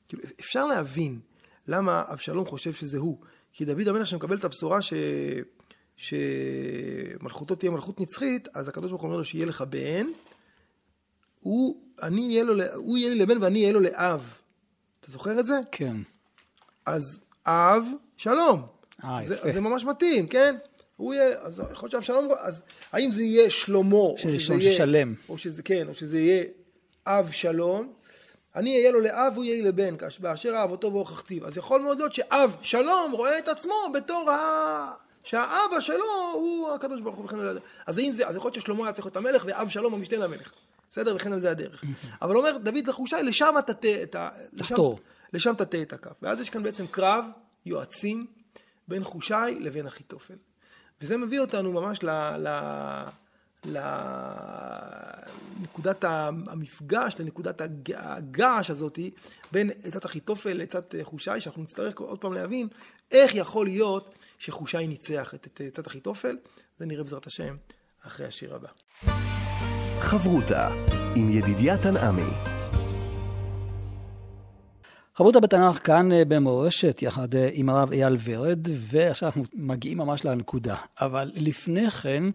כאילו, 0.08 0.24
אפשר 0.40 0.66
להבין 0.66 1.20
למה 1.68 2.04
אבשלום 2.08 2.46
חושב 2.46 2.74
שזה 2.74 2.98
הוא. 2.98 3.20
כי 3.54 3.66
דוד 3.66 3.88
המלך 3.88 4.08
שמקבל 4.08 4.38
את 4.38 4.44
הבשורה 4.44 4.82
ש... 4.82 4.94
שמלכותו 5.98 7.56
תהיה 7.56 7.72
מלכות 7.72 8.00
נצחית, 8.00 8.48
אז 8.54 8.68
הקדוש 8.68 8.90
ברוך 8.90 9.02
הוא 9.02 9.08
אומר 9.08 9.18
לו 9.18 9.26
שיהיה 9.26 9.46
לך 9.46 9.62
בן, 9.62 10.08
הוא, 11.40 11.85
אני 12.04 12.28
אהיה 12.28 12.44
לו, 12.44 12.54
הוא 12.76 12.98
יהיה 12.98 13.10
לי 13.10 13.16
לבן 13.16 13.44
ואני 13.44 13.62
אהיה 13.62 13.74
לו 13.74 13.80
לאב. 13.80 14.34
אתה 15.00 15.12
זוכר 15.12 15.40
את 15.40 15.46
זה? 15.46 15.60
כן. 15.72 15.98
אז 16.86 17.24
אב, 17.48 17.86
שלום. 18.18 18.62
אה, 19.04 19.20
יפה. 19.24 19.52
זה 19.52 19.62
ממש 19.62 19.84
מתאים, 19.84 20.28
כן? 20.28 20.56
הוא 20.98 21.14
יהיה, 21.14 21.40
אז 21.42 21.60
יכול 21.72 21.88
להיות 21.88 21.92
שאבשלום, 21.92 22.28
אז 22.40 22.62
האם 22.92 23.12
זה 23.12 23.24
יהיה 23.24 23.50
שלמה, 23.50 23.96
או 23.96 24.16
שזה 24.18 24.40
שם 24.40 24.60
יהיה, 24.60 24.78
שלם. 24.78 25.14
או 25.30 25.38
שזה, 25.38 25.64
כן, 25.64 25.88
או 25.88 25.96
שזה 25.96 26.20
יהיה 26.20 26.44
אב 27.08 27.32
שלום, 27.32 27.94
אני 28.56 28.78
אהיה 28.78 28.92
לו 28.92 29.00
לאב, 29.00 29.34
הוא 29.36 29.44
יהיה 29.44 29.56
לי 29.56 29.62
לבן, 29.62 29.96
באשר 30.20 30.54
אהבותו 30.56 30.94
והוכחתיו. 30.94 31.48
אז 31.48 31.58
יכול 31.58 31.82
מאוד 31.82 31.98
להיות 31.98 32.14
שאב 32.14 32.56
שלום 32.62 33.12
רואה 33.12 33.40
את 33.40 33.48
עצמו 33.48 33.74
בתור 33.94 34.32
ה... 34.32 34.94
שהאבא 35.24 35.80
שלו 35.80 36.32
הוא 36.34 36.72
הקדוש 36.72 37.02
ברוך 37.02 37.16
הוא. 37.16 37.30
אז 37.86 37.98
האם 37.98 38.14
זה, 38.14 38.28
אז 38.28 38.36
יכול 38.36 38.48
להיות 38.48 38.64
ששלמה 38.64 38.84
היה 38.86 38.94
צריך 38.94 39.06
להיות 39.06 39.18
המלך 39.18 39.44
ואב 39.48 39.68
שלום 39.70 39.94
המשנה 39.94 40.18
למלך. 40.18 40.54
בסדר? 40.96 41.16
וכן 41.16 41.34
על 41.34 41.40
זה 41.40 41.52
הדרך. 41.52 41.84
אבל 42.22 42.38
אומר 42.38 42.58
דוד 42.58 42.88
לחושי, 42.88 43.16
לשם 43.24 43.56
תטה 43.68 44.04
את 44.04 44.16
ה... 44.16 44.30
לשם- 44.54 44.64
תחתור. 44.70 45.00
לשם 45.34 45.54
תטה 45.58 45.82
את 45.82 45.94
הכף. 45.94 46.12
ואז 46.22 46.40
יש 46.42 46.50
כאן 46.50 46.64
בעצם 46.64 46.88
קרב 46.88 47.26
יועצים 47.66 48.28
בין 48.88 49.04
חושי 49.04 49.34
לבין 49.60 49.88
אחיתופל. 49.88 50.34
וזה 51.02 51.18
מביא 51.18 51.40
אותנו 51.40 51.72
ממש 51.72 52.00
ל... 52.04 52.10
ל... 52.38 52.50
לנקודת 55.60 56.04
המפגש, 56.04 57.16
לנקודת 57.20 57.62
הג- 57.62 57.94
הגעש 57.96 58.70
הזאתי 58.70 59.12
בין 59.52 59.72
עצת 59.84 60.06
אחיתופל 60.06 60.54
לעצת 60.54 60.96
חושי, 61.04 61.40
שאנחנו 61.42 61.64
נצטרך 61.64 62.00
עוד 62.00 62.20
פעם 62.20 62.34
להבין 62.34 62.68
איך 63.12 63.36
יכול 63.36 63.66
להיות 63.66 64.16
שחושי 64.38 64.88
ניצח 64.88 65.34
את 65.34 65.48
את 65.54 65.62
עצת 65.68 65.88
אחיתופל. 65.88 66.38
זה 66.80 66.86
נראה 66.86 67.04
בעזרת 67.04 67.28
השם 67.28 67.56
אחרי 68.02 68.26
השיר 68.26 68.56
הבא. 68.56 68.70
חברותה 70.00 70.70
עם 71.16 71.30
ידידיה 71.30 71.78
תנעמי. 71.78 72.32
חברותא 75.16 75.40
בתנ"ך 75.40 75.80
כאן 75.88 76.12
אה, 76.12 76.26
במורשת, 76.26 77.02
יחד 77.02 77.36
אה, 77.36 77.50
עם 77.54 77.70
הרב 77.70 77.92
אייל 77.92 78.18
ורד, 78.24 78.68
ועכשיו 78.80 79.28
אנחנו 79.30 79.44
מגיעים 79.54 79.98
ממש 79.98 80.26
לנקודה. 80.26 80.76
אבל 81.02 81.32
לפני 81.36 81.92
כן, 81.92 82.24
אני 82.24 82.32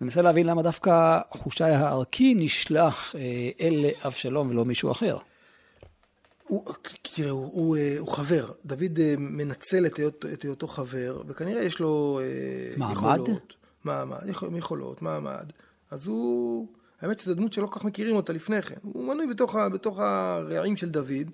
מנסה 0.00 0.22
להבין 0.22 0.46
למה 0.46 0.62
דווקא 0.62 1.18
חושי 1.30 1.64
הערכי 1.64 2.34
נשלח 2.34 3.14
אה, 3.14 3.20
אל 3.60 3.84
אבשלום 4.06 4.50
ולא 4.50 4.64
מישהו 4.64 4.90
אחר. 4.92 5.16
הוא, 6.48 6.64
תראה, 7.02 7.30
הוא, 7.30 7.50
הוא, 7.52 7.76
הוא 7.98 8.08
חבר. 8.08 8.50
דוד 8.64 8.98
מנצל 9.18 9.86
את, 9.86 9.96
היות, 9.96 10.24
את 10.32 10.42
היותו 10.42 10.68
חבר, 10.68 11.22
וכנראה 11.28 11.62
יש 11.62 11.80
לו 11.80 12.20
מעמד? 12.76 12.92
יכולות. 12.92 13.54
מעמד? 13.84 14.18
יכול- 14.28 14.56
יכולות, 14.56 15.02
מעמד. 15.02 15.52
אז 15.90 16.06
הוא... 16.06 16.66
האמת 17.00 17.18
שזו 17.18 17.34
דמות 17.34 17.52
שלא 17.52 17.66
כל 17.66 17.78
כך 17.78 17.84
מכירים 17.84 18.16
אותה 18.16 18.32
לפני 18.32 18.62
כן. 18.62 18.76
הוא 18.82 19.04
מנוי 19.04 19.26
בתוך, 19.26 19.56
ה, 19.56 19.68
בתוך 19.68 19.98
הרעים 19.98 20.76
של 20.76 20.90
דוד, 20.90 21.30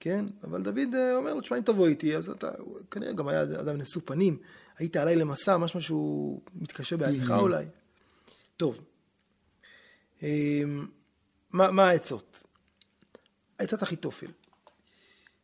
כן? 0.00 0.24
אבל 0.44 0.62
דוד 0.62 0.94
אה, 0.94 1.16
אומר 1.16 1.34
לו, 1.34 1.40
תשמע, 1.40 1.58
אם 1.58 1.62
תבוא 1.62 1.86
איתי, 1.86 2.16
אז 2.16 2.28
אתה... 2.28 2.50
הוא 2.58 2.78
כנראה 2.90 3.12
גם 3.12 3.28
היה 3.28 3.42
אדם 3.42 3.76
נשוא 3.76 4.02
פנים. 4.04 4.36
היית 4.78 4.96
עליי 4.96 5.16
למסע, 5.16 5.56
משהו 5.56 5.82
שהוא 5.82 6.40
מתקשה 6.54 6.96
בהליכה 6.96 7.38
אולי. 7.38 7.64
טוב. 8.56 8.80
אה, 10.22 10.62
מה, 11.50 11.70
מה 11.70 11.88
העצות? 11.88 12.42
עצת 13.58 13.82
אחיתופל. 13.82 14.26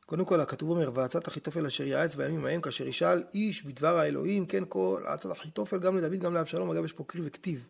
קודם 0.07 0.25
כל, 0.25 0.41
הכתוב 0.41 0.71
אומר, 0.71 0.91
ועצת 0.95 1.29
אחיתופל 1.29 1.67
אשר 1.67 1.85
יעץ 1.85 2.15
בימים 2.15 2.45
ההם, 2.45 2.61
כאשר 2.61 2.87
ישאל 2.87 3.23
איש 3.35 3.63
בדבר 3.65 3.99
האלוהים, 3.99 4.47
כן, 4.47 4.65
כל 4.69 5.03
עצת 5.07 5.33
אחיתופל, 5.33 5.79
גם 5.79 5.97
לדוד, 5.97 6.21
גם 6.21 6.35
לאבשלום, 6.35 6.71
אגב, 6.71 6.85
יש 6.85 6.93
פה 6.93 7.05
קרי 7.07 7.23
וכתיב. 7.25 7.67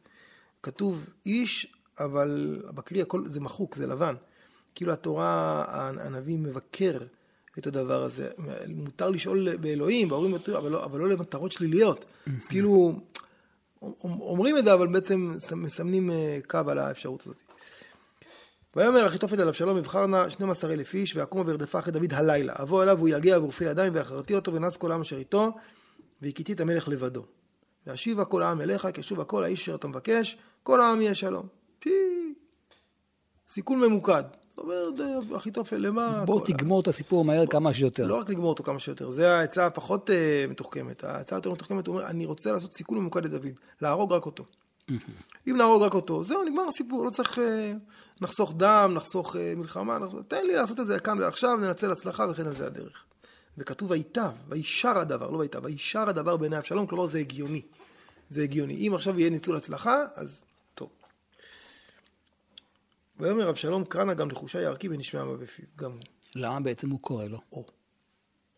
כתוב 0.62 1.10
איש, 1.26 1.74
אבל 1.98 2.62
בקרי 2.74 3.02
הכל 3.02 3.26
זה 3.26 3.40
מחוק, 3.40 3.74
זה 3.74 3.86
לבן. 3.86 4.14
כאילו 4.74 4.92
התורה, 4.92 5.64
הנביא 5.68 6.38
מבקר 6.38 6.98
את 7.58 7.66
הדבר 7.66 8.02
הזה. 8.02 8.28
מותר 8.68 9.10
לשאול 9.10 9.56
באלוהים, 9.56 10.08
בהורים, 10.08 10.34
אבל 10.56 10.70
לא, 10.70 10.84
אבל 10.84 11.00
לא 11.00 11.08
למטרות 11.08 11.52
שליליות. 11.52 12.04
אז 12.38 12.46
כאילו, 12.52 13.00
אומרים 14.02 14.58
את 14.58 14.64
זה, 14.64 14.74
אבל 14.74 14.86
בעצם 14.86 15.34
מסמנים 15.56 16.10
אה, 16.10 16.38
קו 16.46 16.58
על 16.68 16.78
האפשרות 16.78 17.22
הזאת. 17.22 17.42
ויאמר 18.76 19.06
אחיתופל 19.06 19.40
אל 19.40 19.48
אבשלום 19.48 19.76
אבחר 19.76 20.06
נא 20.06 20.30
12 20.30 20.72
אלף 20.72 20.94
איש 20.94 21.16
ויקום 21.16 21.46
וירדפה 21.46 21.78
אחרי 21.78 21.92
דוד 21.92 22.14
הלילה. 22.14 22.54
אבוא 22.62 22.82
אליו 22.82 22.96
והוא 22.96 23.08
יגיע 23.08 23.38
ורופא 23.38 23.64
ידיים 23.64 23.92
ואחרתי 23.96 24.34
אותו 24.34 24.54
ונס 24.54 24.76
כל 24.76 24.92
העם 24.92 25.00
אשר 25.00 25.16
איתו 25.16 25.52
והכיתי 26.22 26.52
את 26.52 26.60
המלך 26.60 26.88
לבדו. 26.88 27.24
ואשיבה 27.86 28.24
כל 28.24 28.42
העם 28.42 28.60
אליך 28.60 28.88
כי 28.94 29.00
ישוב 29.00 29.20
הכל 29.20 29.44
האיש 29.44 29.62
אשר 29.62 29.74
אתה 29.74 29.88
מבקש 29.88 30.38
כל 30.62 30.80
העם 30.80 31.00
יהיה 31.00 31.14
שלום. 31.14 31.57
פי... 31.78 31.90
סיכול 33.48 33.78
ממוקד. 33.78 34.22
אומר 34.58 34.90
אחיתופל 35.36 35.76
למה... 35.76 36.22
בוא 36.26 36.46
תגמור 36.46 36.80
את 36.80 36.88
הסיפור 36.88 37.24
מהר 37.24 37.46
כמה 37.46 37.74
שיותר. 37.74 38.06
לא 38.06 38.16
רק 38.16 38.30
לגמור 38.30 38.48
אותו 38.48 38.62
כמה 38.62 38.78
שיותר, 38.78 39.10
זה 39.10 39.36
העצה 39.36 39.66
הפחות 39.66 40.10
uh, 40.10 40.50
מתוחכמת. 40.50 41.04
העצה 41.04 41.36
היותר 41.36 41.52
מתוחכמת, 41.52 41.86
הוא 41.86 41.96
אומר, 41.96 42.06
אני 42.06 42.26
רוצה 42.26 42.52
לעשות 42.52 42.72
סיכול 42.72 42.98
ממוקד 42.98 43.24
לדוד, 43.24 43.46
להרוג 43.82 44.12
רק 44.12 44.26
אותו. 44.26 44.44
אם 45.48 45.56
נהרוג 45.56 45.82
רק 45.82 45.94
אותו, 45.94 46.24
זהו, 46.24 46.44
נגמר 46.44 46.62
הסיפור, 46.68 47.04
לא 47.04 47.10
צריך... 47.10 47.38
Uh, 47.38 47.40
נחסוך 48.20 48.52
דם, 48.56 48.92
נחסוך 48.94 49.34
uh, 49.34 49.38
מלחמה, 49.56 49.98
נחסוך... 49.98 50.20
תן 50.28 50.46
לי 50.46 50.54
לעשות 50.54 50.80
את 50.80 50.86
זה 50.86 51.00
כאן 51.00 51.18
ועכשיו, 51.18 51.56
ננצל 51.56 51.92
הצלחה 51.92 52.26
וכן 52.30 52.46
על 52.46 52.54
זה 52.54 52.66
הדרך. 52.66 53.04
וכתוב 53.58 53.90
ויטב, 53.90 54.30
וישר 54.48 54.98
הדבר, 54.98 55.30
לא 55.30 55.36
ויטב, 55.36 55.64
וישר 55.64 56.08
הדבר 56.08 56.36
בעיני 56.36 56.58
אבשלום, 56.58 56.86
כלומר 56.86 57.06
זה 57.06 57.18
הגיוני. 57.18 57.62
זה 58.28 58.42
הגיוני. 58.42 58.88
אם 58.88 58.94
עכשיו 58.94 59.20
יהיה 59.20 59.30
ניצול 59.30 59.56
הצלחה, 59.56 60.04
אז 60.14 60.40
טוב. 60.40 60.48
ויאמר 63.20 63.50
אבשלום 63.50 63.84
קרנה 63.84 64.14
גם 64.14 64.30
לחושי 64.30 64.60
ירקי 64.60 64.88
ונשמע 64.88 65.24
מה 65.24 65.36
בפיו, 65.36 65.64
גם 65.76 65.92
הוא. 65.92 66.00
למה 66.34 66.60
בעצם 66.60 66.90
הוא 66.90 67.00
קורא 67.00 67.24
לו? 67.24 67.40
או. 67.52 67.64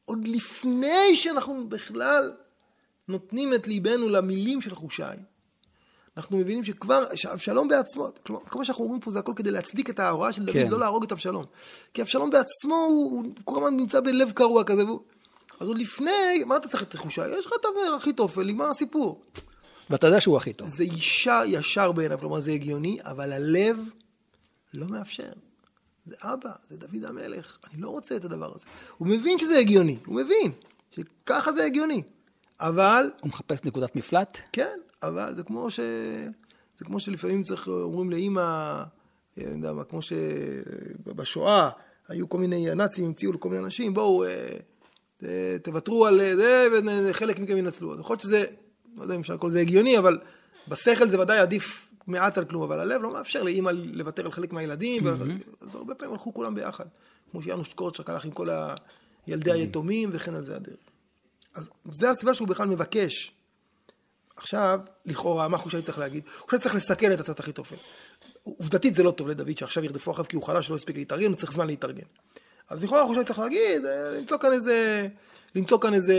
עוד 0.04 0.28
לפני 0.28 1.16
שאנחנו 1.16 1.68
בכלל 1.68 2.32
נותנים 3.08 3.54
את 3.54 3.68
ליבנו 3.68 4.08
למילים 4.08 4.60
של 4.60 4.74
חושי, 4.74 5.02
אנחנו 6.16 6.38
מבינים 6.38 6.64
שכבר, 6.64 7.04
שאבשלום 7.14 7.68
בעצמו, 7.68 8.08
כלומר, 8.26 8.40
כל 8.48 8.58
מה 8.58 8.64
שאנחנו 8.64 8.84
אומרים 8.84 9.00
פה 9.00 9.10
זה 9.10 9.18
הכל 9.18 9.32
כדי 9.36 9.50
להצדיק 9.50 9.90
את 9.90 10.00
ההוראה 10.00 10.32
של 10.32 10.44
דוד, 10.44 10.54
כן. 10.54 10.70
לא 10.70 10.78
להרוג 10.78 11.04
את 11.04 11.12
אבשלום. 11.12 11.44
כי 11.94 12.02
אבשלום 12.02 12.30
בעצמו, 12.30 12.74
הוא, 12.74 13.10
הוא 13.12 13.24
כל 13.44 13.56
הזמן 13.56 13.76
נמצא 13.76 14.00
בלב 14.00 14.30
קרוע 14.30 14.64
כזה, 14.64 14.84
והוא... 14.84 15.00
אז 15.60 15.68
עוד 15.68 15.78
לפני, 15.78 16.44
מה 16.46 16.56
אתה 16.56 16.68
צריך 16.68 16.82
את 16.82 16.96
חושה? 16.96 17.38
יש 17.38 17.46
לך 17.46 17.52
את 17.60 17.66
הכי 17.96 18.12
תופל, 18.12 18.44
נגמר 18.44 18.68
הסיפור. 18.68 19.22
ואתה 19.90 20.06
יודע 20.06 20.20
שהוא 20.20 20.36
הכי 20.36 20.52
טוב. 20.52 20.68
זה 20.68 20.84
ישר, 20.84 21.42
ישר 21.46 21.92
בעיניו, 21.92 22.18
כלומר 22.18 22.40
זה 22.40 22.52
הגיוני, 22.52 22.98
אבל 23.02 23.32
הלב 23.32 23.78
לא 24.74 24.86
מאפשר. 24.88 25.32
זה 26.06 26.16
אבא, 26.22 26.50
זה 26.68 26.76
דוד 26.76 27.04
המלך, 27.04 27.58
אני 27.70 27.82
לא 27.82 27.88
רוצה 27.88 28.16
את 28.16 28.24
הדבר 28.24 28.50
הזה. 28.54 28.64
הוא 28.98 29.08
מבין 29.08 29.38
שזה 29.38 29.58
הגיוני, 29.58 29.98
הוא 30.06 30.16
מבין 30.16 30.52
שככה 30.90 31.52
זה 31.52 31.64
הגיוני, 31.64 32.02
אבל... 32.60 33.10
הוא 33.20 33.28
מחפש 33.28 33.64
נקודת 33.64 33.96
מפלט? 33.96 34.38
כן, 34.52 34.78
אבל 35.02 35.36
זה 35.36 35.42
כמו 35.42 35.70
ש... 35.70 35.80
זה 36.78 36.84
כמו 36.84 37.00
שלפעמים 37.00 37.42
צריך, 37.42 37.68
אומרים 37.68 38.10
לאימא, 38.10 38.82
אני 39.38 39.44
יודע 39.56 39.72
מה, 39.72 39.84
כמו 39.84 40.00
שבשואה 40.02 41.70
היו 42.08 42.28
כל 42.28 42.38
מיני, 42.38 42.70
הנאצים 42.70 43.04
המציאו 43.04 43.32
לכל 43.32 43.48
מיני 43.48 43.64
אנשים, 43.64 43.94
בואו, 43.94 44.24
אה, 45.22 45.56
תוותרו 45.62 46.06
על 46.06 46.20
זה, 46.36 46.68
וחלק 47.10 47.38
מכם 47.38 47.56
ינצלו. 47.56 47.94
אז 47.94 48.00
יכול 48.00 48.14
להיות 48.14 48.22
שזה, 48.22 48.44
לא 48.96 49.02
יודע 49.02 49.14
אם 49.14 49.20
אפשר 49.20 49.34
לקרוא 49.34 49.50
לזה 49.50 49.60
הגיוני, 49.60 49.98
אבל 49.98 50.18
בשכל 50.68 51.08
זה 51.08 51.20
ודאי 51.20 51.38
עדיף 51.38 51.89
מעט 52.10 52.38
על 52.38 52.44
כלום, 52.44 52.62
אבל 52.62 52.80
הלב 52.80 53.02
לא 53.02 53.12
מאפשר 53.12 53.42
לאימא 53.42 53.70
לוותר 53.74 54.24
על 54.24 54.32
חלק 54.32 54.52
מהילדים, 54.52 55.06
mm-hmm. 55.06 55.64
אז 55.66 55.74
הרבה 55.74 55.94
פעמים 55.94 56.12
הלכו 56.12 56.34
כולם 56.34 56.54
ביחד. 56.54 56.84
כמו 57.30 57.42
שיאנוש 57.42 57.72
קורצ'ק 57.74 58.10
הלך 58.10 58.24
עם 58.24 58.30
כל 58.30 58.48
ילדי 59.26 59.52
היתומים, 59.52 60.10
וכן 60.12 60.34
על 60.34 60.44
זה 60.44 60.56
הדרך. 60.56 60.76
אז 61.54 61.70
זה 61.90 62.10
הסיבה 62.10 62.34
שהוא 62.34 62.48
בכלל 62.48 62.66
מבקש 62.66 63.32
עכשיו, 64.36 64.80
לכאורה, 65.06 65.48
מה 65.48 65.58
חושי 65.58 65.82
צריך 65.82 65.98
להגיד? 65.98 66.22
חושי 66.38 66.58
צריך 66.58 66.74
לסכל 66.74 67.12
את 67.12 67.20
הצעת 67.20 67.40
אחיתופל. 67.40 67.76
עובדתית 68.42 68.94
זה 68.94 69.02
לא 69.02 69.10
טוב 69.10 69.28
לדוד 69.28 69.58
שעכשיו 69.58 69.84
ירדפו 69.84 70.10
אחריו 70.10 70.28
כי 70.28 70.36
הוא 70.36 70.42
חלש 70.42 70.68
ולא 70.68 70.76
הספיק 70.76 70.96
להתארגן, 70.96 71.26
הוא 71.26 71.36
צריך 71.36 71.52
זמן 71.52 71.66
להתארגן. 71.66 72.06
אז 72.68 72.84
לכאורה 72.84 73.06
חושי 73.06 73.24
צריך 73.24 73.38
להגיד, 73.38 73.84
אה, 73.84 74.10
למצוא 74.10 74.38
כאן 74.38 74.52
איזה, 74.52 75.08
למצוא 75.54 75.80
כאן 75.80 75.94
איזה 75.94 76.14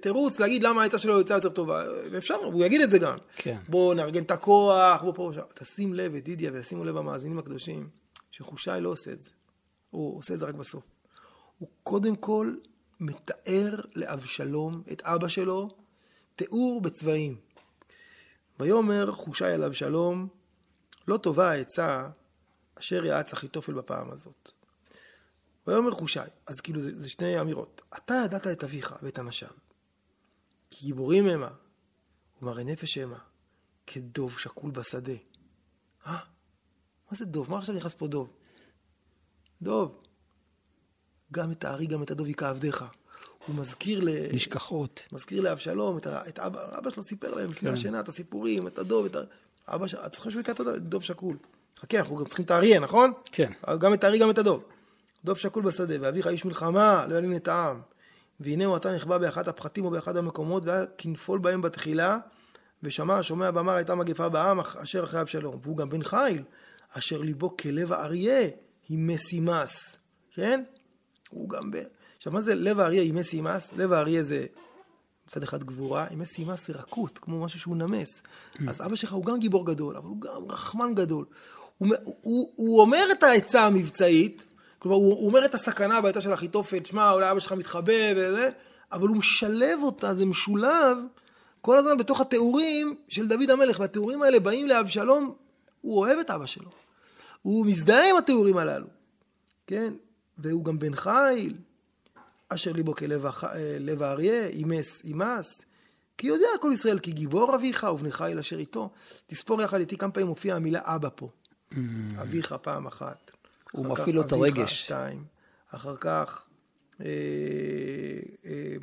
תירוץ, 0.00 0.38
להגיד 0.38 0.62
למה 0.62 0.82
העצה 0.82 0.98
שלו 0.98 1.20
יצאה 1.20 1.36
יותר 1.36 1.48
טובה. 1.48 1.84
ואפשר, 2.10 2.34
הוא 2.34 2.64
יגיד 2.64 2.80
את 2.80 2.90
זה 2.90 2.98
גם. 2.98 3.16
כן. 3.36 3.58
בוא 3.68 3.94
נארגן 3.94 4.22
את 4.22 4.30
הכוח, 4.30 5.02
בוא 5.02 5.12
פה 5.14 5.22
ושם. 5.22 5.40
תשים 5.54 5.94
לב, 5.94 6.14
ידידיה, 6.14 6.52
וישימו 6.52 6.84
לב 6.84 6.96
המאזינים 6.96 7.38
הקדושים, 7.38 7.88
שחושי 8.30 8.70
לא 8.80 8.88
עושה 8.88 9.12
את 9.12 9.22
זה. 9.22 9.30
הוא 9.90 10.18
עושה 10.18 10.34
את 10.34 10.38
זה 10.38 10.44
רק 10.44 10.54
בסוף. 10.54 10.82
הוא 11.58 11.68
קודם 11.82 12.16
כל 12.16 12.54
מתאר 13.00 13.80
לאבשלום 13.94 14.82
את 14.92 15.02
אבא 15.04 15.28
שלו 15.28 15.68
תיאור 16.36 16.80
בצבעים. 16.80 17.36
ויאמר 18.60 19.12
חושי 19.12 19.44
עליו 19.44 19.74
שלום, 19.74 20.28
לא 21.08 21.16
טובה 21.16 21.50
העצה 21.50 22.08
אשר 22.78 23.04
יעץ 23.04 23.32
אחיתופל 23.32 23.72
בפעם 23.72 24.10
הזאת. 24.10 24.52
ויאמר 25.66 25.90
חושי, 25.90 26.20
אז 26.46 26.60
כאילו 26.60 26.80
זה, 26.80 27.00
זה 27.00 27.08
שני 27.08 27.40
אמירות. 27.40 27.82
אתה 27.96 28.14
ידעת 28.24 28.46
את 28.46 28.64
אביך 28.64 28.94
ואת 29.02 29.18
אנשיו, 29.18 29.48
כי 30.70 30.86
גיבורים 30.86 31.26
המה, 31.26 31.50
ומראה 32.42 32.64
נפש 32.64 32.98
המה, 32.98 33.18
כדוב 33.86 34.38
שקול 34.38 34.70
בשדה. 34.70 35.12
אה? 36.06 36.18
מה 37.10 37.18
זה 37.18 37.24
דוב? 37.24 37.50
מה 37.50 37.58
עכשיו 37.58 37.74
נכנס 37.74 37.94
פה 37.94 38.06
דוב? 38.06 38.30
דוב. 39.62 40.00
גם 41.32 41.52
את 41.52 41.64
הארי, 41.64 41.86
גם 41.86 42.02
את 42.02 42.10
הדוב 42.10 42.28
יכה 42.28 42.48
עבדיך. 42.48 42.84
הוא 43.46 43.56
מזכיר 43.56 44.00
ל... 44.00 44.08
נשכחות. 44.32 45.00
מזכיר 45.12 45.40
לאבשלום, 45.40 45.98
את, 45.98 46.06
ה... 46.06 46.28
את 46.28 46.38
אבא, 46.38 46.78
אבא 46.78 46.90
שלו 46.90 47.02
סיפר 47.02 47.34
להם 47.34 47.50
לפני 47.50 47.68
כן. 47.68 47.74
השינה 47.74 48.00
את 48.00 48.08
הסיפורים, 48.08 48.66
את 48.66 48.78
הדוב, 48.78 49.04
את 49.04 49.16
ה... 49.16 49.20
אבא 49.68 49.86
שלו, 49.86 50.06
את 50.06 50.14
זוכר 50.14 50.30
שהוא 50.30 50.40
יקרא 50.40 50.54
את 50.54 50.60
הדוב 50.60 51.02
שקול. 51.02 51.36
חכה, 51.78 51.98
אנחנו 51.98 52.16
גם 52.16 52.24
צריכים 52.24 52.44
את 52.44 52.50
האריה, 52.50 52.80
נכון? 52.80 53.12
כן. 53.24 53.52
גם 53.78 53.94
את 53.94 54.04
האריה, 54.04 54.20
גם 54.22 54.30
את 54.30 54.38
הדוב. 54.38 54.64
דוב 55.24 55.38
שקול 55.38 55.62
בשדה, 55.62 55.94
ואביך 56.00 56.26
איש 56.26 56.44
מלחמה, 56.44 57.06
לא 57.08 57.14
ילין 57.14 57.36
את 57.36 57.48
העם. 57.48 57.80
והנה 58.40 58.64
הוא 58.64 58.76
אתה 58.76 58.94
נכבה 58.94 59.18
באחד 59.18 59.48
הפחתים 59.48 59.84
או 59.84 59.90
באחד 59.90 60.16
המקומות, 60.16 60.62
והיה 60.66 60.84
כנפול 60.98 61.38
בהם 61.38 61.62
בתחילה, 61.62 62.18
ושמע 62.82 63.16
השומע 63.16 63.50
ואמר 63.54 63.72
הייתה 63.72 63.94
מגפה 63.94 64.28
בעם 64.28 64.60
אשר 64.60 65.04
אחרי 65.04 65.20
אבשלום. 65.20 65.58
והוא 65.62 65.76
גם 65.76 65.88
בן 65.88 66.02
חיל, 66.02 66.42
אשר 66.98 67.18
ליבו 67.18 67.56
כלב 67.56 67.92
האריה, 67.92 68.48
היא 68.88 68.98
מסימס. 68.98 69.96
כן? 70.34 70.62
הוא 71.30 71.48
גם 71.48 71.70
ב... 71.70 71.76
עכשיו, 72.16 72.32
מה 72.32 72.40
זה 72.40 72.54
לב 72.54 72.80
האריה 72.80 73.02
ימי 73.02 73.24
סימס? 73.24 73.72
לב 73.76 73.92
האריה 73.92 74.22
זה 74.22 74.46
מצד 75.26 75.42
אחד 75.42 75.64
גבורה, 75.64 76.06
ימי 76.10 76.26
סימס 76.26 76.66
זה 76.66 76.72
רכות, 76.72 77.18
כמו 77.18 77.44
משהו 77.44 77.60
שהוא 77.60 77.76
נמס. 77.76 78.22
Mm. 78.54 78.70
אז 78.70 78.80
אבא 78.86 78.96
שלך 78.96 79.12
הוא 79.12 79.24
גם 79.24 79.38
גיבור 79.38 79.66
גדול, 79.66 79.96
אבל 79.96 80.06
הוא 80.06 80.20
גם 80.20 80.50
רחמן 80.50 80.94
גדול. 80.94 81.24
הוא, 81.78 81.88
הוא, 82.20 82.52
הוא 82.56 82.80
אומר 82.80 83.04
את 83.12 83.22
העצה 83.22 83.66
המבצעית, 83.66 84.44
כלומר, 84.82 84.96
הוא, 84.96 85.12
הוא 85.12 85.26
אומר 85.26 85.44
את 85.44 85.54
הסכנה 85.54 86.00
בעצה 86.00 86.20
של 86.20 86.34
אחיתופל, 86.34 86.84
שמע, 86.84 87.12
אולי 87.12 87.30
אבא 87.30 87.40
שלך 87.40 87.52
מתחבא 87.52 88.12
וזה, 88.16 88.48
אבל 88.92 89.08
הוא 89.08 89.16
משלב 89.16 89.78
אותה, 89.82 90.14
זה 90.14 90.26
משולב 90.26 90.98
כל 91.60 91.78
הזמן 91.78 91.96
בתוך 91.96 92.20
התיאורים 92.20 92.96
של 93.08 93.28
דוד 93.28 93.50
המלך, 93.50 93.80
והתיאורים 93.80 94.22
האלה 94.22 94.40
באים 94.40 94.66
לאבשלום, 94.66 95.34
הוא 95.80 95.98
אוהב 95.98 96.18
את 96.18 96.30
אבא 96.30 96.46
שלו. 96.46 96.70
הוא 97.42 97.66
מזדהה 97.66 98.10
עם 98.10 98.16
התיאורים 98.16 98.56
הללו, 98.56 98.86
כן? 99.66 99.94
והוא 100.38 100.64
גם 100.64 100.78
בן 100.78 100.94
חיל, 100.94 101.54
אשר 102.48 102.72
ליבו 102.72 102.94
כלב 102.94 103.26
אה, 103.26 103.30
האריה, 104.00 104.48
ימס 104.50 105.00
ימס. 105.04 105.62
כי 106.18 106.26
יודע 106.26 106.48
כל 106.60 106.70
ישראל, 106.74 106.98
כי 106.98 107.12
גיבור 107.12 107.56
אביך 107.56 107.86
ובנך 107.92 108.22
אל 108.22 108.38
אשר 108.38 108.58
איתו. 108.58 108.90
תספור 109.26 109.62
יחד 109.62 109.80
איתי 109.80 109.96
כמה 109.96 110.10
פעמים 110.10 110.28
מופיעה 110.28 110.56
המילה 110.56 110.80
אבא 110.84 111.08
פה. 111.14 111.28
Mm. 111.72 111.76
אביך 112.20 112.54
פעם 112.62 112.86
אחת. 112.86 113.41
הוא 113.72 113.86
מפעיל 113.86 114.16
לו 114.16 114.22
את 114.22 114.32
הרגש. 114.32 114.82
שתיים. 114.82 115.24
אחר 115.70 115.96
כך 115.96 116.44
אה, 117.00 117.06
אה, 118.44 118.76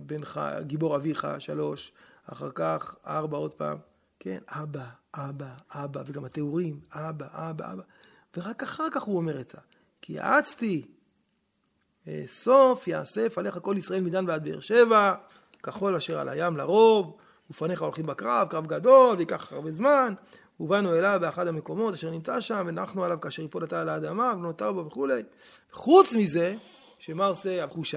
בנך, 0.00 0.40
גיבור 0.60 0.96
אביך 0.96 1.26
שלוש. 1.38 1.92
אחר 2.26 2.50
כך 2.54 2.96
ארבע 3.06 3.36
עוד 3.36 3.54
פעם. 3.54 3.78
כן, 4.20 4.38
אבא, 4.48 4.84
אבא, 5.14 5.54
אבא, 5.70 6.02
וגם 6.06 6.24
התיאורים, 6.24 6.80
אבא, 6.92 7.26
אבא, 7.32 7.72
אבא. 7.72 7.82
ורק 8.36 8.62
אחר 8.62 8.86
כך 8.92 9.02
הוא 9.02 9.16
אומר 9.16 9.40
את 9.40 9.48
זה. 9.48 9.58
כי 10.02 10.12
יעצתי 10.12 10.86
סוף 12.26 12.88
יאסף 12.88 13.38
עליך 13.38 13.58
כל 13.62 13.74
ישראל 13.78 14.00
מדן 14.00 14.28
ועד 14.28 14.44
באר 14.44 14.60
שבע, 14.60 15.14
כחול 15.62 15.96
אשר 15.96 16.18
על 16.18 16.28
הים 16.28 16.56
לרוב, 16.56 17.16
ופניך 17.50 17.82
הולכים 17.82 18.06
בקרב, 18.06 18.48
קרב 18.48 18.66
גדול, 18.66 19.16
ויקח 19.16 19.52
הרבה 19.52 19.70
זמן, 19.70 20.14
ובאנו 20.60 20.96
אליו 20.96 21.18
באחד 21.20 21.46
המקומות 21.46 21.94
אשר 21.94 22.10
נמצא 22.10 22.40
שם, 22.40 22.64
ונחנו 22.68 23.04
עליו 23.04 23.20
כאשר 23.20 23.42
יפול 23.42 23.64
עתה 23.64 23.80
על 23.80 23.88
האדמה, 23.88 24.32
ונותר 24.36 24.72
בו 24.72 24.86
וכולי. 24.86 25.22
חוץ 25.72 26.14
מזה, 26.14 26.54
שמה 26.98 27.26
עושה 27.26 27.64
החושי? 27.64 27.96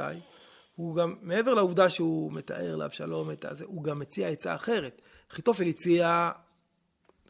הוא 0.76 0.96
גם, 0.96 1.16
מעבר 1.22 1.54
לעובדה 1.54 1.90
שהוא 1.90 2.34
מתאר 2.34 2.76
לאבשלום 2.76 3.32
את 3.32 3.46
הזה, 3.46 3.66
הוא 3.66 3.84
גם 3.84 4.00
מציע 4.00 4.28
עצה 4.28 4.56
אחרת. 4.56 5.02
אחיתופל 5.32 5.68
הציע 5.68 6.32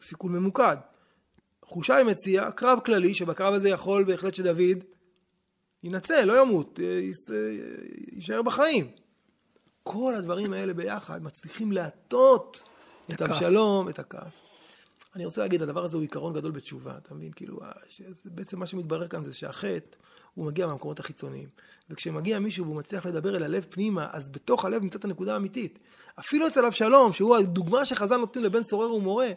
סיכול 0.00 0.32
ממוקד. 0.32 0.76
חושי 1.64 1.92
מציע 2.06 2.50
קרב 2.50 2.78
כללי, 2.84 3.14
שבקרב 3.14 3.54
הזה 3.54 3.68
יכול 3.68 4.04
בהחלט 4.04 4.34
שדוד 4.34 4.84
ינצל, 5.82 6.24
לא 6.24 6.42
ימות, 6.42 6.78
יישאר 8.12 8.42
בחיים. 8.42 8.90
כל 9.82 10.14
הדברים 10.14 10.52
האלה 10.52 10.74
ביחד 10.74 11.22
מצליחים 11.22 11.72
להטות 11.72 12.62
את 13.12 13.22
אבשלום, 13.22 13.88
את 13.88 13.98
הכף. 13.98 14.49
אני 15.14 15.24
רוצה 15.24 15.40
להגיד, 15.40 15.62
הדבר 15.62 15.84
הזה 15.84 15.96
הוא 15.96 16.02
עיקרון 16.02 16.32
גדול 16.32 16.50
בתשובה, 16.50 16.98
אתה 16.98 17.14
מבין? 17.14 17.32
כאילו, 17.32 17.60
בעצם 18.24 18.58
מה 18.58 18.66
שמתברר 18.66 19.08
כאן 19.08 19.22
זה 19.22 19.34
שהחטא, 19.34 19.96
הוא 20.34 20.46
מגיע 20.46 20.66
מהמקומות 20.66 21.00
החיצוניים. 21.00 21.48
וכשמגיע 21.90 22.38
מישהו 22.38 22.64
והוא 22.64 22.76
מצליח 22.76 23.06
לדבר 23.06 23.36
אל 23.36 23.42
הלב 23.42 23.66
פנימה, 23.70 24.08
אז 24.12 24.28
בתוך 24.28 24.64
הלב 24.64 24.82
נמצאת 24.82 25.04
הנקודה 25.04 25.34
האמיתית. 25.34 25.78
אפילו 26.18 26.46
אצל 26.46 26.64
אבשלום, 26.64 27.12
שהוא 27.12 27.36
הדוגמה 27.36 27.84
שחז"ל 27.84 28.16
נותנים 28.16 28.44
לבן 28.44 28.62
סורר 28.62 28.94
ומורה, 28.94 29.28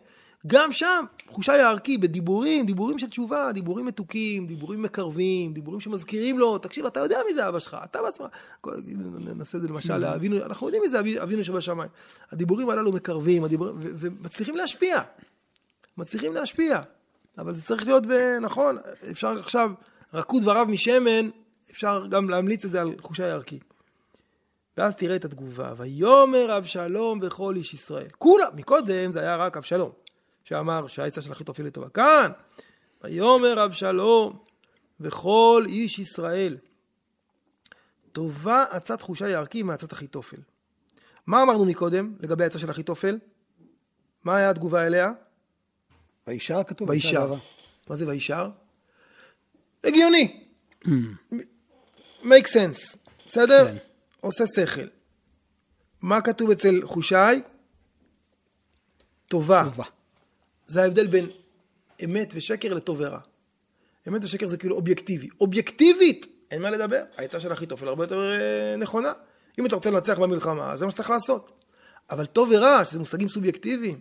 גם 0.47 0.71
שם, 0.71 1.05
חושי 1.27 1.51
הערכי, 1.51 1.97
בדיבורים, 1.97 2.65
דיבורים 2.65 2.99
של 2.99 3.09
תשובה, 3.09 3.51
דיבורים 3.51 3.85
מתוקים, 3.85 4.47
דיבורים 4.47 4.81
מקרבים, 4.81 5.53
דיבורים 5.53 5.79
שמזכירים 5.79 6.39
לו, 6.39 6.57
תקשיב, 6.57 6.85
אתה 6.85 6.99
יודע 6.99 7.19
מי 7.27 7.33
זה 7.33 7.49
אבא 7.49 7.59
שלך, 7.59 7.77
אתה 7.83 8.01
בעצמך. 8.01 8.27
נעשה 9.35 9.57
את 9.57 9.61
זה 9.61 9.67
למשל, 9.67 10.05
אבינו, 10.05 10.45
אנחנו 10.45 10.67
יודעים 10.67 10.81
מי 10.83 10.89
זה 10.89 10.99
אבינו 11.23 11.43
שבשמיים. 11.43 11.89
הדיבורים 12.31 12.69
הללו 12.69 12.91
מקרבים, 12.91 13.43
הדיבורים, 13.43 13.75
ומצליחים 13.79 14.55
להשפיע. 14.55 15.01
מצליחים 15.97 16.33
להשפיע. 16.33 16.81
אבל 17.37 17.55
זה 17.55 17.63
צריך 17.63 17.87
להיות, 17.87 18.03
נכון, 18.41 18.77
אפשר 19.11 19.39
עכשיו, 19.39 19.71
רכו 20.13 20.39
דבריו 20.39 20.65
משמן, 20.65 21.29
אפשר 21.71 22.05
גם 22.09 22.29
להמליץ 22.29 22.65
את 22.65 22.71
זה 22.71 22.81
על 22.81 22.95
חושי 23.01 23.23
הערכי. 23.23 23.59
ואז 24.77 24.95
תראה 24.95 25.15
את 25.15 25.25
התגובה, 25.25 25.73
ויאמר 25.77 26.57
אבשלום 26.57 27.19
וכל 27.21 27.55
איש 27.55 27.73
ישראל. 27.73 28.07
כולם, 28.17 28.49
מקודם 28.55 29.11
זה 29.11 29.19
היה 29.19 29.35
רק 29.35 29.57
אבשלום. 29.57 29.91
שאמר 30.43 30.87
שהעצה 30.87 31.21
של 31.21 31.31
אחיתופל 31.31 31.63
לטובה. 31.63 31.89
כאן, 31.89 32.31
ויאמר 33.03 33.65
אבשלום 33.65 34.39
וכל 34.99 35.63
איש 35.67 35.99
ישראל, 35.99 36.57
טובה 38.11 38.65
עצת 38.69 39.01
חושי 39.01 39.29
יערכי 39.29 39.63
מעצת 39.63 39.93
אחיתופל. 39.93 40.37
מה 41.27 41.43
אמרנו 41.43 41.65
מקודם 41.65 42.13
לגבי 42.19 42.43
העצה 42.43 42.59
של 42.59 42.71
אחיתופל? 42.71 43.19
מה 44.23 44.35
היה 44.35 44.49
התגובה 44.49 44.85
אליה? 44.85 45.11
וישר 46.27 46.63
כתוב. 46.63 46.89
וישר. 46.89 47.33
מה 47.89 47.95
זה 47.95 48.07
וישר? 48.07 48.49
הגיוני. 49.83 50.43
make 52.23 52.47
sense. 52.47 52.97
בסדר? 53.27 53.67
כן. 53.67 53.77
עושה 54.19 54.43
שכל. 54.55 54.87
מה 56.01 56.21
כתוב 56.21 56.51
אצל 56.51 56.81
חושי? 56.83 57.15
טובה. 59.27 59.63
טובה. 59.63 59.83
זה 60.65 60.81
ההבדל 60.81 61.07
בין 61.07 61.29
אמת 62.03 62.31
ושקר 62.35 62.73
לטוב 62.73 62.97
ורע. 62.99 63.19
אמת 64.07 64.23
ושקר 64.23 64.47
זה 64.47 64.57
כאילו 64.57 64.75
אובייקטיבי. 64.75 65.29
אובייקטיבית, 65.41 66.25
אין 66.51 66.61
מה 66.61 66.69
לדבר. 66.71 67.03
העצה 67.17 67.39
של 67.39 67.53
אחיתופל 67.53 67.87
הרבה 67.87 68.03
יותר 68.03 68.31
אה, 68.31 68.75
נכונה. 68.77 69.13
אם 69.59 69.65
אתה 69.65 69.75
רוצה 69.75 69.91
לנצח 69.91 70.19
במלחמה, 70.19 70.77
זה 70.77 70.85
מה 70.85 70.91
שצריך 70.91 71.09
לעשות. 71.09 71.63
אבל 72.09 72.25
טוב 72.25 72.49
ורע, 72.51 72.85
שזה 72.85 72.99
מושגים 72.99 73.29
סובייקטיביים, 73.29 73.99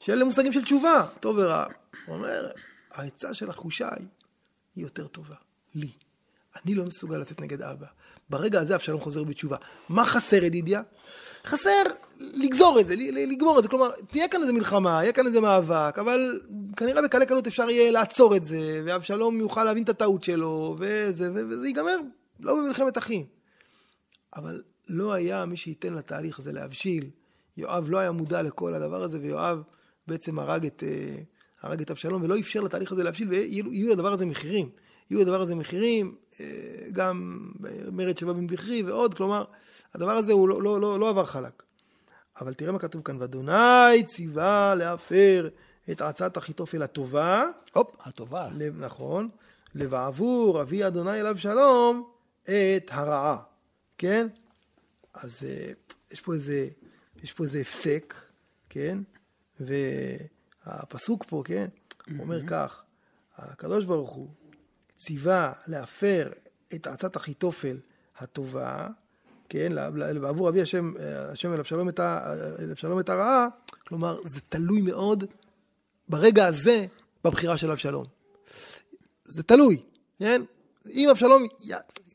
שאלה 0.00 0.24
מושגים 0.24 0.52
של 0.52 0.62
תשובה, 0.62 1.06
טוב 1.20 1.36
ורע. 1.38 1.66
הוא 2.06 2.16
אומר, 2.16 2.50
העצה 2.90 3.34
של 3.34 3.50
החושי 3.50 3.84
היא 4.76 4.84
יותר 4.84 5.06
טובה. 5.06 5.34
לי. 5.74 5.90
אני 6.64 6.74
לא 6.74 6.84
מסוגל 6.84 7.18
לצאת 7.18 7.40
נגד 7.40 7.62
אבא. 7.62 7.86
ברגע 8.30 8.60
הזה 8.60 8.74
אבשלום 8.74 9.00
חוזר 9.00 9.24
בתשובה. 9.24 9.56
מה 9.88 10.04
חסר, 10.04 10.44
ידידיה? 10.44 10.82
חסר 11.46 11.82
לגזור 12.18 12.80
את 12.80 12.86
זה, 12.86 12.94
לגמור 13.30 13.58
את 13.58 13.62
זה. 13.62 13.68
כלומר, 13.68 13.90
תהיה 14.10 14.28
כאן 14.28 14.40
איזה 14.40 14.52
מלחמה, 14.52 15.02
יהיה 15.02 15.12
כאן 15.12 15.26
איזה 15.26 15.40
מאבק, 15.40 15.98
אבל 16.00 16.40
כנראה 16.76 17.02
בקלי 17.02 17.26
קלות 17.26 17.46
אפשר 17.46 17.70
יהיה 17.70 17.90
לעצור 17.90 18.36
את 18.36 18.44
זה, 18.44 18.82
ואבשלום 18.84 19.40
יוכל 19.40 19.64
להבין 19.64 19.82
את 19.82 19.88
הטעות 19.88 20.24
שלו, 20.24 20.76
וזה, 20.78 21.30
וזה 21.34 21.66
ייגמר 21.66 21.96
לא 22.40 22.54
במלחמת 22.54 22.98
אחים. 22.98 23.24
אבל 24.36 24.62
לא 24.88 25.12
היה 25.12 25.44
מי 25.44 25.56
שייתן 25.56 25.94
לתהליך 25.94 26.38
הזה 26.38 26.52
להבשיל. 26.52 27.10
יואב 27.56 27.90
לא 27.90 27.98
היה 27.98 28.12
מודע 28.12 28.42
לכל 28.42 28.74
הדבר 28.74 29.02
הזה, 29.02 29.18
ויואב 29.20 29.62
בעצם 30.06 30.38
הרג 30.38 30.66
את, 30.66 30.82
אה, 30.86 31.16
הרג 31.62 31.80
את 31.80 31.90
אבשלום, 31.90 32.22
ולא 32.22 32.38
אפשר 32.38 32.60
לתהליך 32.60 32.92
הזה 32.92 33.04
להבשיל, 33.04 33.28
ויהיו 33.28 33.90
לדבר 33.92 34.12
הזה 34.12 34.26
מחירים. 34.26 34.70
יהיו 35.10 35.20
לדבר 35.20 35.40
הזה 35.40 35.54
מחירים, 35.54 36.14
אה, 36.40 36.46
גם 36.92 37.48
מרד 37.92 38.18
שבא 38.18 38.32
בן 38.32 38.46
בכרי 38.46 38.82
ועוד, 38.82 39.14
כלומר, 39.14 39.44
הדבר 39.94 40.10
הזה 40.10 40.32
הוא 40.32 40.48
לא, 40.48 40.62
לא, 40.62 40.80
לא, 40.80 41.00
לא 41.00 41.08
עבר 41.08 41.24
חלק. 41.24 41.62
אבל 42.40 42.54
תראה 42.54 42.72
מה 42.72 42.78
כתוב 42.78 43.02
כאן, 43.02 43.16
ואדוני 43.20 44.04
ציווה 44.06 44.74
להפר 44.74 45.48
את 45.90 46.00
עצת 46.00 46.38
אחיתופל 46.38 46.82
הטובה. 46.82 47.46
הופ, 47.72 47.96
הטובה. 48.00 48.48
לב, 48.56 48.84
נכון. 48.84 49.28
לבעבור 49.74 50.62
אבי 50.62 50.86
אדוני 50.86 51.20
אליו 51.20 51.38
שלום 51.38 52.10
את 52.44 52.90
הרעה, 52.90 53.38
כן? 53.98 54.26
אז 55.14 55.42
אה, 55.48 55.72
יש 56.10 56.20
פה 56.20 56.34
איזה, 56.34 56.68
יש 57.22 57.32
פה 57.32 57.44
איזה 57.44 57.60
הפסק, 57.60 58.14
כן? 58.68 58.98
והפסוק 59.60 61.24
פה, 61.28 61.42
כן? 61.44 61.66
הוא 62.10 62.18
אומר 62.18 62.46
כך, 62.46 62.82
הקדוש 63.36 63.84
ברוך 63.84 64.12
הוא 64.12 64.28
ציווה 64.96 65.52
להפר 65.66 66.30
את 66.74 66.86
עצת 66.86 67.16
אחיתופל 67.16 67.76
הטובה, 68.18 68.88
כן, 69.48 69.72
בעבור 70.20 70.48
אבי 70.48 70.62
השם, 70.62 70.92
השם 71.32 71.52
אל 71.52 71.58
אבשלום 71.58 71.88
את, 71.88 72.00
את 73.00 73.08
הרעה, 73.08 73.48
כלומר, 73.86 74.18
זה 74.24 74.40
תלוי 74.48 74.80
מאוד 74.80 75.24
ברגע 76.08 76.46
הזה 76.46 76.86
בבחירה 77.24 77.56
של 77.56 77.70
אבשלום. 77.70 78.04
זה 79.24 79.42
תלוי, 79.42 79.82
כן? 80.18 80.42
אם 80.86 81.08
אבשלום, 81.10 81.46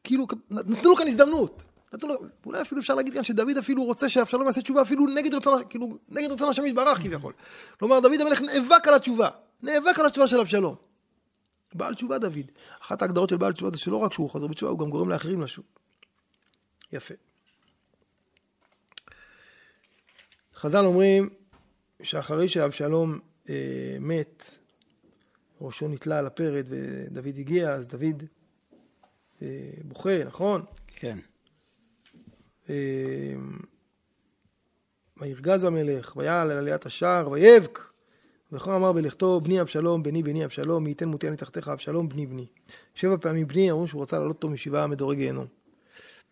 כאילו, 0.04 0.28
נתנו 0.50 0.90
לו 0.90 0.96
כאן 0.96 1.08
הזדמנות. 1.08 1.64
נתנו 1.94 2.10
לו, 2.10 2.20
אולי 2.46 2.62
אפילו 2.62 2.82
אפשר 2.82 2.96
להגיד 2.96 3.14
כאן 3.14 3.24
שדוד 3.24 3.58
אפילו 3.58 3.84
רוצה 3.84 4.10
שאבשלום 4.10 4.46
יעשה 4.46 4.62
תשובה 4.62 4.82
אפילו 4.82 5.08
נגד 5.08 5.34
רצון, 5.34 5.64
כאילו, 5.70 5.88
נגד 6.10 6.32
רצון 6.32 6.50
השם 6.50 6.66
יתברך 6.66 6.98
כביכול. 6.98 7.34
כלומר, 7.80 8.00
דוד 8.00 8.22
המלך 8.22 8.42
נאבק 8.42 8.88
על 8.88 8.94
התשובה, 8.94 9.30
נאבק 9.64 10.00
על 10.00 10.06
התשובה 10.06 10.28
של 10.28 10.40
אבשלום. 10.40 10.76
בעל 11.74 11.96
תשובה 11.96 12.18
דוד. 12.18 12.52
אחת 12.82 13.02
ההגדרות 13.02 13.30
של 13.30 13.38
בעל 13.38 13.54
תשובה 13.54 13.72
זה 13.72 13.78
שלא 13.78 13.96
רק 13.98 14.14
שהוא 14.14 14.30
חוזר 14.30 14.48
בתשובה, 14.48 14.72
הוא 14.72 14.80
גם 14.80 14.90
גורם 14.90 15.10
לאחרים 15.10 15.42
לשוב. 15.42 15.66
יפה. 16.92 17.14
חז"ל 20.56 20.86
אומרים 20.86 21.30
שאחרי 22.04 22.50
שאבשלום 22.50 23.20
אה, 23.50 23.98
מת, 24.00 24.60
ראשו 25.62 25.88
נתלה 25.88 26.20
על 26.20 26.26
הפרד 26.26 26.66
ודוד 26.70 27.38
הגיע, 27.38 27.74
אז 27.74 27.88
דוד 27.88 28.24
אה, 29.42 29.72
בוכה, 29.84 30.24
נכון? 30.24 30.62
כן. 30.88 31.18
אה, 32.70 32.76
וירגז 35.18 35.64
המלך, 35.64 36.14
ויעל 36.16 36.52
על 36.52 36.58
עליית 36.58 36.86
השער, 36.86 37.32
ויבק. 37.32 37.80
וכה 38.52 38.76
אמר 38.76 38.92
בלכתו, 38.92 39.42
בני 39.42 39.62
אבשלום, 39.62 40.04
בני 40.04 40.24
בני 40.24 40.46
אבשלום, 40.46 40.84
מי 40.84 40.90
ייתן 40.90 41.08
מותי 41.08 41.28
אני 41.28 41.38
תחתיך 41.38 41.68
אבשלום, 41.68 42.10
בני 42.10 42.26
בני. 42.26 42.46
שבע 42.96 43.18
פעמים 43.22 43.48
בני, 43.48 43.72
אמרו 43.72 43.88
שהוא 43.88 44.02
רצה 44.02 44.20
לעלות 44.20 44.36
אותו 44.36 44.50
משבעה 44.50 44.88
מדורי 44.88 45.16
גיהנום. 45.16 45.48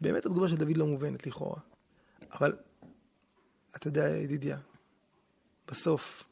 באמת 0.02 0.26
התגובה 0.26 0.50
של 0.50 0.56
דוד 0.56 0.78
לא 0.78 0.86
מובנת 0.86 1.28
לכאורה. 1.28 1.60
אבל, 2.32 2.56
אתה 3.76 3.88
יודע, 3.88 4.10
ידידיה, 4.10 4.58
בסוף, 5.68 6.24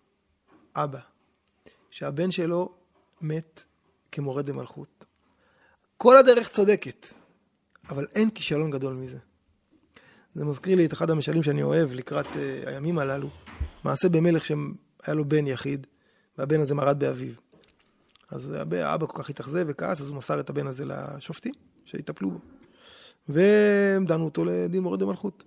אבא, 0.75 0.99
שהבן 1.89 2.31
שלו 2.31 2.75
מת 3.21 3.63
כמורד 4.11 4.49
במלכות. 4.49 5.05
כל 5.97 6.17
הדרך 6.17 6.49
צודקת, 6.49 7.05
אבל 7.89 8.07
אין 8.15 8.29
כישלון 8.29 8.71
גדול 8.71 8.93
מזה. 8.93 9.17
זה 10.35 10.45
מזכיר 10.45 10.75
לי 10.75 10.85
את 10.85 10.93
אחד 10.93 11.09
המשלים 11.09 11.43
שאני 11.43 11.63
אוהב 11.63 11.93
לקראת 11.93 12.25
uh, 12.25 12.37
הימים 12.65 12.99
הללו. 12.99 13.29
מעשה 13.83 14.09
במלך 14.09 14.45
שהיה 14.45 15.13
לו 15.15 15.25
בן 15.25 15.47
יחיד, 15.47 15.87
והבן 16.37 16.59
הזה 16.59 16.75
מרד 16.75 16.99
באביו. 16.99 17.33
אז 18.29 18.51
האבא 18.71 19.05
כל 19.05 19.23
כך 19.23 19.29
התאכזב 19.29 19.65
וכעס, 19.67 20.01
אז 20.01 20.09
הוא 20.09 20.17
מסר 20.17 20.39
את 20.39 20.49
הבן 20.49 20.67
הזה 20.67 20.85
לשופטים, 20.85 21.53
שיטפלו 21.85 22.31
בו. 22.31 22.39
והם 23.29 24.05
דנו 24.05 24.25
אותו 24.25 24.45
לדין 24.45 24.83
מורד 24.83 25.03
במלכות. 25.03 25.43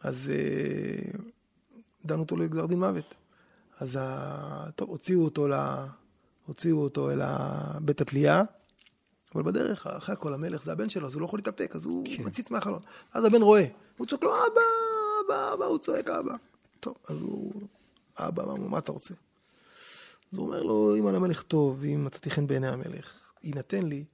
אז 0.00 0.30
אה, 0.34 1.18
דנו 2.04 2.22
אותו 2.22 2.36
לגזר 2.36 2.66
דין 2.66 2.78
מוות. 2.78 3.14
אז 3.78 3.98
טוב, 4.76 4.90
הוציאו 4.90 5.24
אותו, 5.24 5.48
לה, 5.48 5.86
הוציאו 6.46 6.82
אותו 6.82 7.10
אל 7.10 7.20
בית 7.80 8.00
התלייה, 8.00 8.42
אבל 9.34 9.42
בדרך, 9.42 9.86
אחרי 9.86 10.12
הכל 10.12 10.34
המלך 10.34 10.62
זה 10.62 10.72
הבן 10.72 10.88
שלו, 10.88 11.06
אז 11.06 11.14
הוא 11.14 11.20
לא 11.20 11.26
יכול 11.26 11.38
להתאפק, 11.38 11.76
אז 11.76 11.84
הוא 11.84 12.06
כן. 12.06 12.22
מציץ 12.24 12.50
מהחלון. 12.50 12.80
אז 13.12 13.24
הבן 13.24 13.42
רואה, 13.42 13.64
הוא 13.96 14.06
צועק 14.06 14.22
לו, 14.22 14.30
אבא, 14.30 14.60
אבא, 15.26 15.54
אבא, 15.54 15.64
הוא 15.64 15.78
צועק, 15.78 16.10
אבא. 16.10 16.34
טוב, 16.80 16.94
אז 17.08 17.20
הוא, 17.20 17.52
אבא, 18.16 18.44
מה, 18.46 18.54
מה 18.56 18.78
אתה 18.78 18.92
רוצה? 18.92 19.14
אז 20.32 20.38
הוא 20.38 20.46
אומר 20.46 20.62
לו, 20.62 20.96
אם 20.98 21.06
על 21.06 21.14
המלך 21.14 21.42
טוב, 21.42 21.78
ואם 21.80 22.04
מצאתי 22.04 22.30
חן 22.30 22.46
בעיני 22.46 22.68
המלך, 22.68 23.32
יינתן 23.42 23.82
לי 23.82 24.04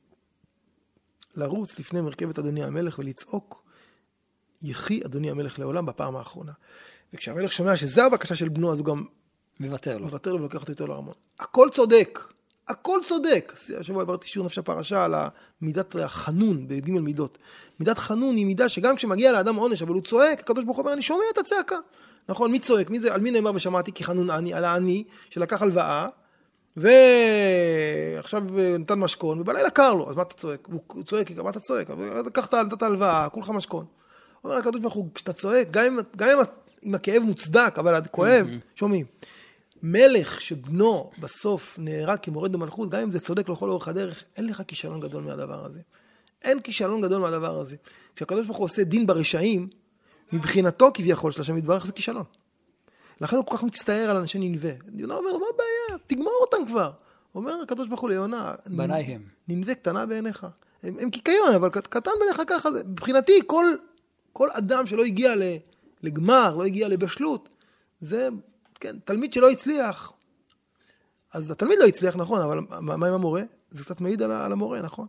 לרוץ 1.34 1.78
לפני 1.78 2.00
מרכבת 2.00 2.38
אדוני 2.38 2.64
המלך 2.64 2.98
ולצעוק, 2.98 3.62
יחי 4.62 5.00
אדוני 5.04 5.30
המלך 5.30 5.58
לעולם 5.58 5.86
בפעם 5.86 6.16
האחרונה. 6.16 6.52
וכשהמלך 7.12 7.52
שומע 7.52 7.76
שזו 7.76 8.02
הבקשה 8.02 8.36
של 8.36 8.48
בנו, 8.48 8.72
אז 8.72 8.78
הוא 8.78 8.86
גם 8.86 9.04
מוותר 9.60 9.98
לו. 9.98 10.06
מוותר 10.06 10.32
לו 10.32 10.38
ולוקח 10.38 10.60
אותו 10.60 10.72
איתו 10.72 10.86
לארמון. 10.86 11.14
הכל 11.38 11.68
צודק, 11.72 12.18
הכל 12.70 12.98
צודק. 13.04 13.52
השבוע 13.78 14.00
העברתי 14.00 14.28
שיעור 14.28 14.46
נפש 14.46 14.58
הפרשה 14.58 15.04
על 15.04 15.14
מידת 15.62 15.96
החנון 15.96 16.68
בי"ג 16.68 16.90
מידות. 16.90 17.38
מידת 17.80 17.98
חנון 17.98 18.36
היא 18.36 18.46
מידה 18.46 18.68
שגם 18.68 18.96
כשמגיע 18.96 19.32
לאדם 19.32 19.56
עונש, 19.56 19.82
אבל 19.82 19.92
הוא 19.92 20.02
צועק, 20.02 20.40
הקדוש 20.40 20.64
ברוך 20.64 20.76
הוא 20.76 20.82
אומר, 20.82 20.92
אני 20.92 21.02
שומע 21.02 21.24
את 21.32 21.38
הצעקה. 21.38 21.76
נכון, 22.28 22.52
מי 22.52 22.58
צועק? 22.58 22.90
מי 22.90 23.00
זה? 23.00 23.14
על 23.14 23.20
מי 23.20 23.30
נאמר 23.30 23.50
ושמעתי 23.54 23.92
כי 23.92 24.04
חנון 24.04 24.30
אני? 24.30 24.54
על 24.54 24.64
העני 24.64 25.04
שלקח 25.30 25.62
הלוואה, 25.62 26.08
ועכשיו 26.76 28.42
נתן 28.78 28.98
משכון, 28.98 29.40
ובלילה 29.40 29.70
קר 29.70 29.94
לו, 29.94 30.10
אז 30.10 30.16
מה 30.16 30.22
אתה 30.22 30.34
צועק? 30.34 30.68
הוא 30.70 31.04
צועק, 31.04 31.30
מה 31.30 31.50
אתה 31.50 31.60
צועק? 31.60 31.90
לקחת, 32.26 32.54
נתת 32.54 32.82
הלוואה, 32.82 33.28
כולך 33.28 33.50
משכון. 33.50 33.84
אומר 34.44 34.56
הקדוש 34.56 34.80
ברוך 34.80 34.94
הוא, 34.94 35.08
כשאתה 35.14 35.32
צועק, 35.32 35.68
גם 35.70 35.84
אם, 35.84 35.98
גם 36.16 36.28
אם, 36.28 36.38
אם 36.84 36.94
הכאב 36.94 37.22
מוצדק, 37.22 37.74
אבל 37.78 38.00
כואב, 38.10 38.46
שומעים. 38.74 39.06
מלך 39.82 40.40
שבנו 40.40 41.10
בסוף 41.18 41.78
נהרג 41.78 42.18
כמורד 42.22 42.52
במלכות, 42.52 42.90
גם 42.90 43.00
אם 43.00 43.10
זה 43.10 43.20
צודק 43.20 43.48
לכל 43.48 43.70
אורך 43.70 43.88
הדרך, 43.88 44.24
אין 44.36 44.46
לך 44.46 44.62
כישלון 44.68 45.00
גדול 45.00 45.24
מהדבר 45.24 45.64
הזה. 45.64 45.80
אין 46.44 46.60
כישלון 46.60 47.00
גדול 47.00 47.20
מהדבר 47.20 47.58
הזה. 47.58 47.76
כשהקדוש 48.16 48.46
ברוך 48.46 48.58
הוא 48.58 48.64
עושה 48.64 48.84
דין 48.84 49.06
ברשעים, 49.06 49.68
מבחינתו 50.32 50.90
כביכול 50.94 51.32
של 51.32 51.40
השם 51.40 51.58
יתברך 51.58 51.86
זה 51.86 51.92
כישלון. 51.92 52.24
לכן 53.20 53.36
הוא 53.36 53.44
כל 53.44 53.56
כך 53.56 53.62
מצטער 53.62 54.10
על 54.10 54.16
אנשי 54.16 54.38
ננבה. 54.38 54.68
יונה 54.94 55.14
אומר 55.14 55.32
לו, 55.32 55.38
מה 55.38 55.46
הבעיה? 55.54 55.98
תגמור 56.06 56.38
אותם 56.40 56.66
כבר. 56.66 56.90
אומר 57.34 57.62
הקדוש 57.62 57.88
ברוך 57.88 58.00
הוא 58.00 58.10
ליונה, 58.10 58.54
בניי 58.66 59.02
הם. 59.02 59.22
ננבה 59.48 59.74
קטנה 59.74 60.06
בעיניך. 60.06 60.46
הם, 60.82 60.96
הם 61.00 61.10
קיקיון, 61.10 61.54
אבל 61.54 61.70
קטן 61.70 62.10
בעיניך 62.18 62.42
ככה. 62.46 62.72
זה, 62.72 62.84
מבחינתי, 62.84 63.40
כל, 63.46 63.64
כל 64.32 64.48
אדם 64.52 64.86
שלא 64.86 65.04
הגיע 65.04 65.34
לגמר, 66.02 66.56
לא 66.56 66.64
הגיע 66.64 66.88
לבשלות, 66.88 67.48
זה, 68.00 68.28
כן, 68.80 68.96
תלמיד 69.04 69.32
שלא 69.32 69.50
הצליח. 69.50 70.12
אז 71.32 71.50
התלמיד 71.50 71.78
לא 71.78 71.84
הצליח, 71.84 72.16
נכון, 72.16 72.42
אבל 72.42 72.60
מה 72.80 73.06
עם 73.06 73.14
המורה? 73.14 73.42
זה 73.70 73.84
קצת 73.84 74.00
מעיד 74.00 74.22
על 74.22 74.52
המורה, 74.52 74.82
נכון? 74.82 75.06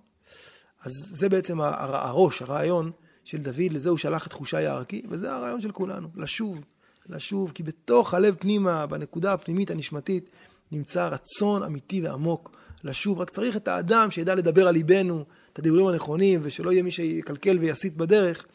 אז 0.81 0.91
זה 1.09 1.29
בעצם 1.29 1.61
הראש, 1.61 2.41
הרעיון 2.41 2.91
של 3.23 3.37
דוד, 3.37 3.71
לזה 3.71 3.89
הוא 3.89 3.97
שלח 3.97 4.27
את 4.27 4.33
חושי 4.33 4.57
הערכי, 4.57 5.01
וזה 5.09 5.33
הרעיון 5.33 5.61
של 5.61 5.71
כולנו, 5.71 6.07
לשוב, 6.15 6.59
לשוב, 7.09 7.51
כי 7.51 7.63
בתוך 7.63 8.13
הלב 8.13 8.35
פנימה, 8.39 8.87
בנקודה 8.87 9.33
הפנימית 9.33 9.71
הנשמתית, 9.71 10.29
נמצא 10.71 11.07
רצון 11.07 11.63
אמיתי 11.63 12.01
ועמוק 12.01 12.51
לשוב. 12.83 13.19
רק 13.19 13.29
צריך 13.29 13.57
את 13.57 13.67
האדם 13.67 14.11
שידע 14.11 14.35
לדבר 14.35 14.67
על 14.67 14.73
ליבנו, 14.73 15.25
את 15.53 15.59
הדיבורים 15.59 15.87
הנכונים, 15.87 16.39
ושלא 16.43 16.71
יהיה 16.71 16.83
מי 16.83 16.91
שיקלקל 16.91 17.57
ויסית 17.59 17.97
בדרך. 17.97 18.45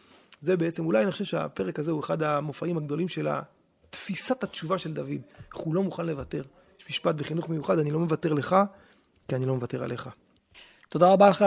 זה 0.41 0.57
בעצם, 0.57 0.87
אולי 0.87 1.03
אני 1.03 1.12
חושב 1.12 1.25
שהפרק 1.25 1.79
הזה 1.79 1.91
הוא 1.91 2.01
אחד 2.01 2.23
המופעים 2.23 2.77
הגדולים 2.77 3.09
של 3.09 3.29
תפיסת 3.97 4.45
התשובה 4.45 4.79
של 4.79 4.93
דוד. 4.93 5.21
איך 5.55 5.57
הוא 5.57 5.75
לא 5.75 5.83
מוכן 5.83 6.07
לוותר. 6.07 6.43
יש 6.81 6.87
משפט 6.91 7.15
בחינוך 7.15 7.49
מיוחד, 7.49 7.79
אני 7.79 7.91
לא 7.91 7.99
מוותר 7.99 8.33
לך, 8.33 8.57
כי 9.29 9.37
אני 9.37 9.47
לא 9.47 9.55
מוותר 9.55 9.83
עליך. 9.83 10.09
תודה 10.89 11.13
רבה 11.13 11.29
לך. 11.29 11.45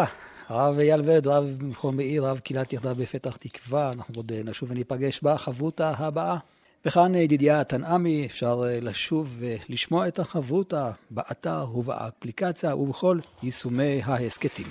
הרב 0.47 0.79
אייל 0.79 1.01
ורד, 1.05 1.27
רב 1.27 1.45
מכון 1.61 1.95
מאיר, 1.95 2.25
רב 2.25 2.39
קהילת 2.39 2.73
יחדיו 2.73 2.95
בפתח 2.95 3.35
תקווה. 3.35 3.91
אנחנו 3.93 4.13
עוד 4.15 4.31
נשוב 4.33 4.71
וניפגש 4.71 5.19
בחברותה 5.23 5.89
הבאה. 5.97 6.37
וכאן 6.85 7.15
ידידיה 7.15 7.63
תנעמי, 7.63 8.25
אפשר 8.25 8.63
לשוב 8.81 9.35
ולשמוע 9.39 10.07
את 10.07 10.19
החברותה 10.19 10.91
באתר 11.11 11.65
ובאפליקציה 11.75 12.75
ובכל 12.75 13.19
יישומי 13.43 14.01
ההסכתים. 14.03 14.67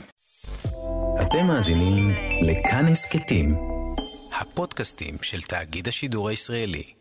אתם 1.23 1.47
מאזינים 1.47 2.11
לכאן 2.43 2.87
הסכתים, 2.87 3.57
הפודקאסטים 4.41 5.15
של 5.23 5.41
תאגיד 5.41 5.89
השידור 5.89 6.29
הישראלי. 6.29 6.98